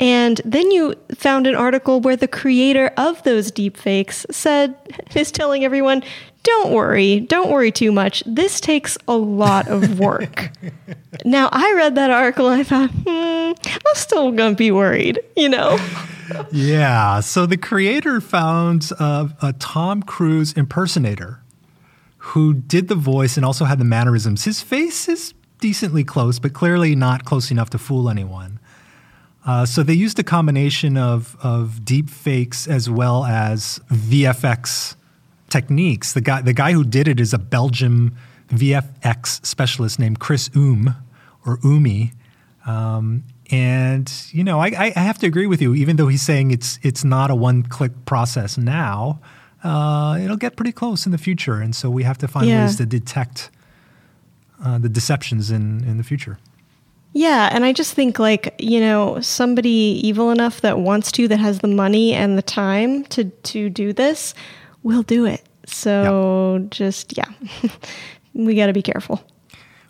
And 0.00 0.40
then 0.44 0.70
you 0.70 0.94
found 1.14 1.46
an 1.46 1.54
article 1.54 2.00
where 2.00 2.16
the 2.16 2.28
creator 2.28 2.92
of 2.96 3.22
those 3.24 3.50
deepfakes 3.50 4.24
said, 4.32 4.76
is 5.14 5.32
telling 5.32 5.64
everyone, 5.64 6.02
don't 6.44 6.72
worry, 6.72 7.20
don't 7.20 7.50
worry 7.50 7.72
too 7.72 7.90
much. 7.92 8.22
This 8.24 8.60
takes 8.60 8.96
a 9.08 9.16
lot 9.16 9.68
of 9.68 9.98
work. 10.00 10.50
now, 11.24 11.48
I 11.52 11.72
read 11.74 11.96
that 11.96 12.10
article 12.10 12.48
and 12.48 12.60
I 12.60 12.64
thought, 12.64 12.90
hmm, 12.90 13.52
I'm 13.66 13.94
still 13.94 14.30
going 14.32 14.52
to 14.52 14.56
be 14.56 14.70
worried, 14.70 15.20
you 15.36 15.48
know? 15.48 15.78
yeah. 16.52 17.20
So 17.20 17.46
the 17.46 17.56
creator 17.56 18.20
found 18.20 18.90
uh, 18.98 19.28
a 19.42 19.52
Tom 19.54 20.02
Cruise 20.02 20.52
impersonator 20.52 21.42
who 22.18 22.54
did 22.54 22.88
the 22.88 22.94
voice 22.94 23.36
and 23.36 23.44
also 23.44 23.64
had 23.64 23.78
the 23.78 23.84
mannerisms. 23.84 24.44
His 24.44 24.62
face 24.62 25.08
is 25.08 25.34
decently 25.60 26.04
close, 26.04 26.38
but 26.38 26.52
clearly 26.52 26.94
not 26.94 27.24
close 27.24 27.50
enough 27.50 27.70
to 27.70 27.78
fool 27.78 28.08
anyone. 28.08 28.57
Uh, 29.46 29.64
so 29.64 29.82
they 29.82 29.94
used 29.94 30.18
a 30.18 30.22
combination 30.22 30.96
of, 30.96 31.36
of 31.42 31.84
deep 31.84 32.10
fakes 32.10 32.66
as 32.66 32.90
well 32.90 33.24
as 33.24 33.80
VFX 33.90 34.96
techniques. 35.48 36.12
The 36.12 36.20
guy, 36.20 36.42
the 36.42 36.52
guy 36.52 36.72
who 36.72 36.84
did 36.84 37.08
it 37.08 37.18
is 37.18 37.32
a 37.32 37.38
Belgium 37.38 38.14
VFX 38.48 39.44
specialist 39.46 39.98
named 39.98 40.18
Chris 40.18 40.50
Oom 40.56 40.94
or 41.46 41.58
Umi. 41.62 42.12
Um, 42.66 43.24
and 43.50 44.12
you 44.30 44.44
know, 44.44 44.60
I, 44.60 44.66
I, 44.78 45.00
have 45.00 45.18
to 45.18 45.26
agree 45.26 45.46
with 45.46 45.62
you. 45.62 45.74
Even 45.74 45.96
though 45.96 46.08
he's 46.08 46.20
saying 46.20 46.50
it's 46.50 46.78
it's 46.82 47.02
not 47.02 47.30
a 47.30 47.34
one-click 47.34 48.04
process 48.04 48.58
now, 48.58 49.20
uh, 49.64 50.18
it'll 50.20 50.36
get 50.36 50.56
pretty 50.56 50.72
close 50.72 51.06
in 51.06 51.12
the 51.12 51.18
future. 51.18 51.54
And 51.54 51.74
so 51.74 51.88
we 51.88 52.02
have 52.02 52.18
to 52.18 52.28
find 52.28 52.46
yeah. 52.46 52.64
ways 52.64 52.76
to 52.76 52.84
detect 52.84 53.50
uh, 54.62 54.78
the 54.78 54.88
deceptions 54.88 55.50
in, 55.50 55.82
in 55.84 55.96
the 55.96 56.04
future. 56.04 56.38
Yeah, 57.18 57.48
and 57.50 57.64
I 57.64 57.72
just 57.72 57.94
think 57.94 58.20
like, 58.20 58.54
you 58.60 58.78
know, 58.78 59.20
somebody 59.20 60.00
evil 60.04 60.30
enough 60.30 60.60
that 60.60 60.78
wants 60.78 61.10
to, 61.12 61.26
that 61.26 61.38
has 61.38 61.58
the 61.58 61.66
money 61.66 62.14
and 62.14 62.38
the 62.38 62.42
time 62.42 63.02
to 63.06 63.24
to 63.24 63.68
do 63.68 63.92
this, 63.92 64.34
will 64.84 65.02
do 65.02 65.24
it. 65.24 65.42
So 65.66 66.64
just 66.70 67.16
yeah. 67.16 67.28
we 68.34 68.54
got 68.54 68.66
to 68.66 68.72
be 68.72 68.82
careful. 68.82 69.20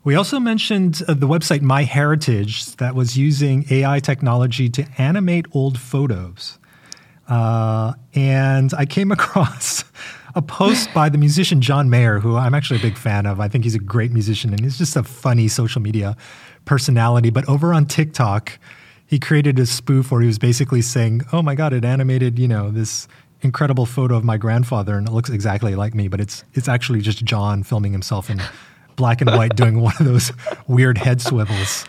We 0.05 0.14
also 0.14 0.41
mentioned 0.41 1.03
uh, 1.07 1.12
the 1.12 1.29
website 1.29 1.61
MyHeritage 1.61 2.77
that 2.77 2.95
was 2.95 3.19
using 3.19 3.67
AI 3.71 4.01
technology 4.01 4.71
to 4.71 4.87
animate 4.97 5.45
old 5.53 5.79
photos. 5.79 6.59
Uh, 7.29 7.93
and 8.14 8.73
I 8.73 8.87
came 8.87 9.12
across 9.19 9.85
a 10.38 10.42
post 10.42 10.94
by 10.94 11.09
the 11.09 11.18
musician 11.18 11.61
John 11.61 11.90
Mayer, 11.90 12.20
who 12.20 12.37
I'm 12.37 12.55
actually 12.55 12.79
a 12.79 12.83
big 12.83 12.96
fan 12.96 13.27
of. 13.27 13.40
I 13.40 13.48
think 13.48 13.64
he's 13.64 13.74
a 13.74 13.81
great 13.81 14.12
musician 14.12 14.51
and 14.51 14.61
he's 14.61 14.79
just 14.79 14.94
a 14.94 15.03
funny 15.03 15.48
social 15.48 15.83
media 15.83 16.16
personality. 16.64 17.31
But 17.31 17.46
over 17.48 17.74
on 17.74 17.87
TikTok, 17.87 18.57
he 19.05 19.18
created 19.18 19.59
a 19.59 19.66
spoof 19.66 20.12
where 20.12 20.20
he 20.20 20.29
was 20.29 20.38
basically 20.38 20.81
saying, 20.81 21.22
"Oh 21.33 21.42
my 21.42 21.57
God, 21.57 21.72
it 21.72 21.85
animated, 21.85 22.38
you 22.38 22.46
know, 22.46 22.70
this 22.70 23.09
incredible 23.40 23.85
photo 23.85 24.16
of 24.16 24.22
my 24.22 24.37
grandfather, 24.37 24.96
and 24.96 25.09
it 25.09 25.12
looks 25.12 25.29
exactly 25.29 25.74
like 25.74 25.92
me, 25.92 26.07
but 26.07 26.20
it's 26.20 26.44
it's 26.55 26.68
actually 26.68 27.01
just 27.01 27.24
John 27.24 27.64
filming 27.64 27.90
himself 27.92 28.31
in 28.31 28.40
black 28.94 29.20
and 29.20 29.31
white 29.31 29.57
doing 29.57 29.81
one 29.81 29.94
of 29.98 30.07
those 30.07 30.31
weird 30.68 30.98
head 30.98 31.20
swivels." 31.20 31.85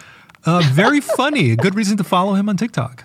Uh, 0.46 0.64
very 0.72 1.02
funny. 1.02 1.52
A 1.52 1.56
good 1.56 1.76
reason 1.76 1.98
to 1.98 2.04
follow 2.04 2.34
him 2.34 2.50
on 2.50 2.58
TikTok. 2.58 3.04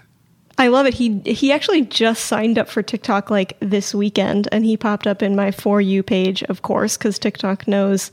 I 0.57 0.69
love 0.69 0.87
it. 0.87 0.95
He 0.95 1.19
he 1.21 1.53
actually 1.53 1.83
just 1.83 2.27
signed 2.27 2.59
up 2.59 2.69
for 2.69 2.83
TikTok 2.83 3.31
like 3.31 3.57
this 3.61 3.95
weekend, 3.95 4.49
and 4.53 4.65
he 4.65 4.77
popped 4.77 5.07
up 5.07 5.23
in 5.23 5.35
my 5.35 5.51
for 5.51 5.81
you 5.81 6.03
page, 6.03 6.43
of 6.45 6.63
course, 6.63 6.97
because 6.97 7.19
TikTok 7.19 7.67
knows 7.67 8.13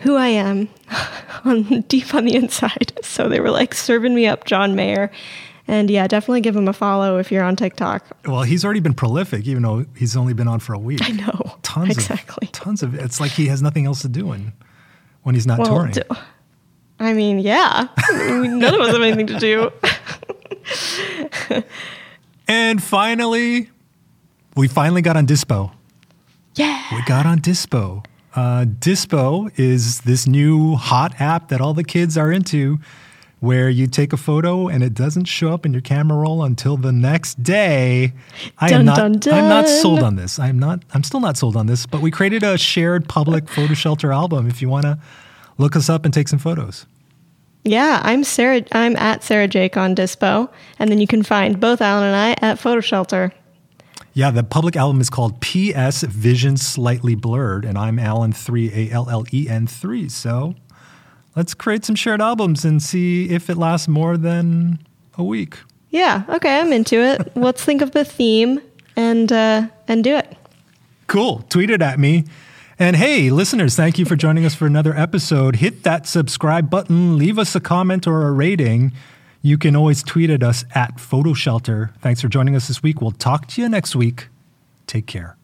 who 0.00 0.16
I 0.16 0.28
am 0.28 0.68
on 1.44 1.82
deep 1.82 2.14
on 2.14 2.24
the 2.24 2.34
inside. 2.34 2.92
So 3.08 3.28
they 3.28 3.40
were 3.40 3.50
like 3.50 3.74
serving 3.74 4.14
me 4.14 4.26
up 4.26 4.44
John 4.44 4.76
Mayer. 4.76 5.10
And 5.66 5.90
yeah, 5.90 6.06
definitely 6.06 6.40
give 6.40 6.54
him 6.54 6.68
a 6.68 6.72
follow 6.72 7.18
if 7.18 7.32
you're 7.32 7.42
on 7.42 7.56
TikTok. 7.56 8.04
Well, 8.26 8.42
he's 8.42 8.64
already 8.64 8.80
been 8.80 8.94
prolific, 8.94 9.46
even 9.46 9.62
though 9.62 9.86
he's 9.96 10.16
only 10.16 10.34
been 10.34 10.46
on 10.46 10.60
for 10.60 10.72
a 10.72 10.78
week. 10.78 11.00
I 11.02 11.10
know. 11.10 11.56
Tons 11.62 11.90
exactly. 11.90 12.46
Of, 12.46 12.52
tons 12.52 12.82
of 12.82 12.94
It's 12.94 13.18
like 13.20 13.32
he 13.32 13.46
has 13.46 13.60
nothing 13.60 13.86
else 13.86 14.02
to 14.02 14.08
do 14.08 14.26
when, 14.26 14.52
when 15.22 15.34
he's 15.34 15.46
not 15.46 15.58
well, 15.58 15.68
touring. 15.68 15.92
Do, 15.92 16.02
I 17.00 17.12
mean, 17.12 17.38
yeah. 17.38 17.88
None 18.12 18.62
of 18.74 18.80
us 18.80 18.92
have 18.92 19.02
anything 19.02 19.26
to 19.28 19.38
do. 19.38 19.70
and 22.48 22.82
finally, 22.82 23.70
we 24.56 24.68
finally 24.68 25.02
got 25.02 25.16
on 25.16 25.26
Dispo. 25.26 25.72
Yeah. 26.54 26.82
We 26.92 27.02
got 27.04 27.26
on 27.26 27.40
Dispo. 27.40 28.04
Uh, 28.34 28.64
Dispo 28.64 29.50
is 29.58 30.00
this 30.02 30.26
new 30.26 30.74
hot 30.74 31.20
app 31.20 31.48
that 31.48 31.60
all 31.60 31.74
the 31.74 31.84
kids 31.84 32.16
are 32.16 32.30
into 32.30 32.78
where 33.40 33.70
you 33.70 33.86
take 33.86 34.12
a 34.12 34.16
photo 34.16 34.68
and 34.68 34.82
it 34.82 34.94
doesn't 34.94 35.26
show 35.26 35.52
up 35.52 35.64
in 35.64 35.72
your 35.72 35.80
camera 35.80 36.18
roll 36.18 36.42
until 36.42 36.76
the 36.76 36.92
next 36.92 37.42
day. 37.42 38.12
I 38.58 38.68
dun, 38.68 38.80
am 38.80 38.86
not 38.86 38.96
dun, 38.96 39.12
dun. 39.12 39.34
I'm 39.34 39.48
not 39.48 39.68
sold 39.68 40.02
on 40.02 40.16
this. 40.16 40.38
I'm 40.38 40.58
not 40.58 40.82
I'm 40.92 41.04
still 41.04 41.20
not 41.20 41.36
sold 41.36 41.56
on 41.56 41.66
this, 41.66 41.86
but 41.86 42.00
we 42.00 42.10
created 42.10 42.42
a 42.42 42.58
shared 42.58 43.08
public 43.08 43.48
photo 43.48 43.74
shelter 43.74 44.12
album 44.12 44.48
if 44.48 44.60
you 44.60 44.68
want 44.68 44.84
to 44.84 44.98
look 45.56 45.76
us 45.76 45.88
up 45.88 46.04
and 46.04 46.12
take 46.12 46.28
some 46.28 46.38
photos. 46.38 46.86
Yeah, 47.68 48.00
I'm 48.02 48.24
Sarah. 48.24 48.62
I'm 48.72 48.96
at 48.96 49.22
Sarah 49.22 49.46
Jake 49.46 49.76
on 49.76 49.94
Dispo, 49.94 50.48
and 50.78 50.90
then 50.90 51.00
you 51.00 51.06
can 51.06 51.22
find 51.22 51.60
both 51.60 51.82
Allen 51.82 52.06
and 52.06 52.16
I 52.16 52.34
at 52.40 52.58
Photo 52.58 52.80
Shelter. 52.80 53.30
Yeah, 54.14 54.30
the 54.30 54.42
public 54.42 54.74
album 54.74 55.02
is 55.02 55.10
called 55.10 55.38
P.S. 55.40 56.02
Vision 56.02 56.56
Slightly 56.56 57.14
Blurred, 57.14 57.66
and 57.66 57.76
I'm 57.76 57.98
Allen 57.98 58.32
three 58.32 58.72
A 58.72 58.90
L 58.90 59.10
L 59.10 59.26
E 59.34 59.50
N 59.50 59.66
three. 59.66 60.08
So 60.08 60.54
let's 61.36 61.52
create 61.52 61.84
some 61.84 61.94
shared 61.94 62.22
albums 62.22 62.64
and 62.64 62.82
see 62.82 63.28
if 63.28 63.50
it 63.50 63.58
lasts 63.58 63.86
more 63.86 64.16
than 64.16 64.78
a 65.18 65.22
week. 65.22 65.58
Yeah. 65.90 66.22
Okay, 66.30 66.58
I'm 66.60 66.72
into 66.72 66.96
it. 66.96 67.32
let's 67.36 67.62
think 67.62 67.82
of 67.82 67.90
the 67.90 68.04
theme 68.04 68.62
and 68.96 69.30
uh, 69.30 69.68
and 69.86 70.02
do 70.02 70.16
it. 70.16 70.38
Cool. 71.06 71.44
Tweet 71.50 71.68
it 71.68 71.82
at 71.82 71.98
me. 71.98 72.24
And 72.80 72.94
hey, 72.94 73.30
listeners, 73.30 73.74
thank 73.74 73.98
you 73.98 74.04
for 74.04 74.14
joining 74.14 74.44
us 74.44 74.54
for 74.54 74.64
another 74.64 74.94
episode. 74.96 75.56
Hit 75.56 75.82
that 75.82 76.06
subscribe 76.06 76.70
button, 76.70 77.18
leave 77.18 77.36
us 77.36 77.56
a 77.56 77.60
comment 77.60 78.06
or 78.06 78.28
a 78.28 78.30
rating. 78.30 78.92
You 79.42 79.58
can 79.58 79.74
always 79.74 80.02
tweet 80.04 80.30
at 80.30 80.44
us 80.44 80.64
at 80.74 81.00
Photo 81.00 81.34
Shelter. 81.34 81.92
Thanks 82.00 82.20
for 82.20 82.28
joining 82.28 82.54
us 82.54 82.68
this 82.68 82.80
week. 82.82 83.00
We'll 83.00 83.10
talk 83.10 83.48
to 83.48 83.62
you 83.62 83.68
next 83.68 83.96
week. 83.96 84.28
Take 84.86 85.06
care. 85.06 85.37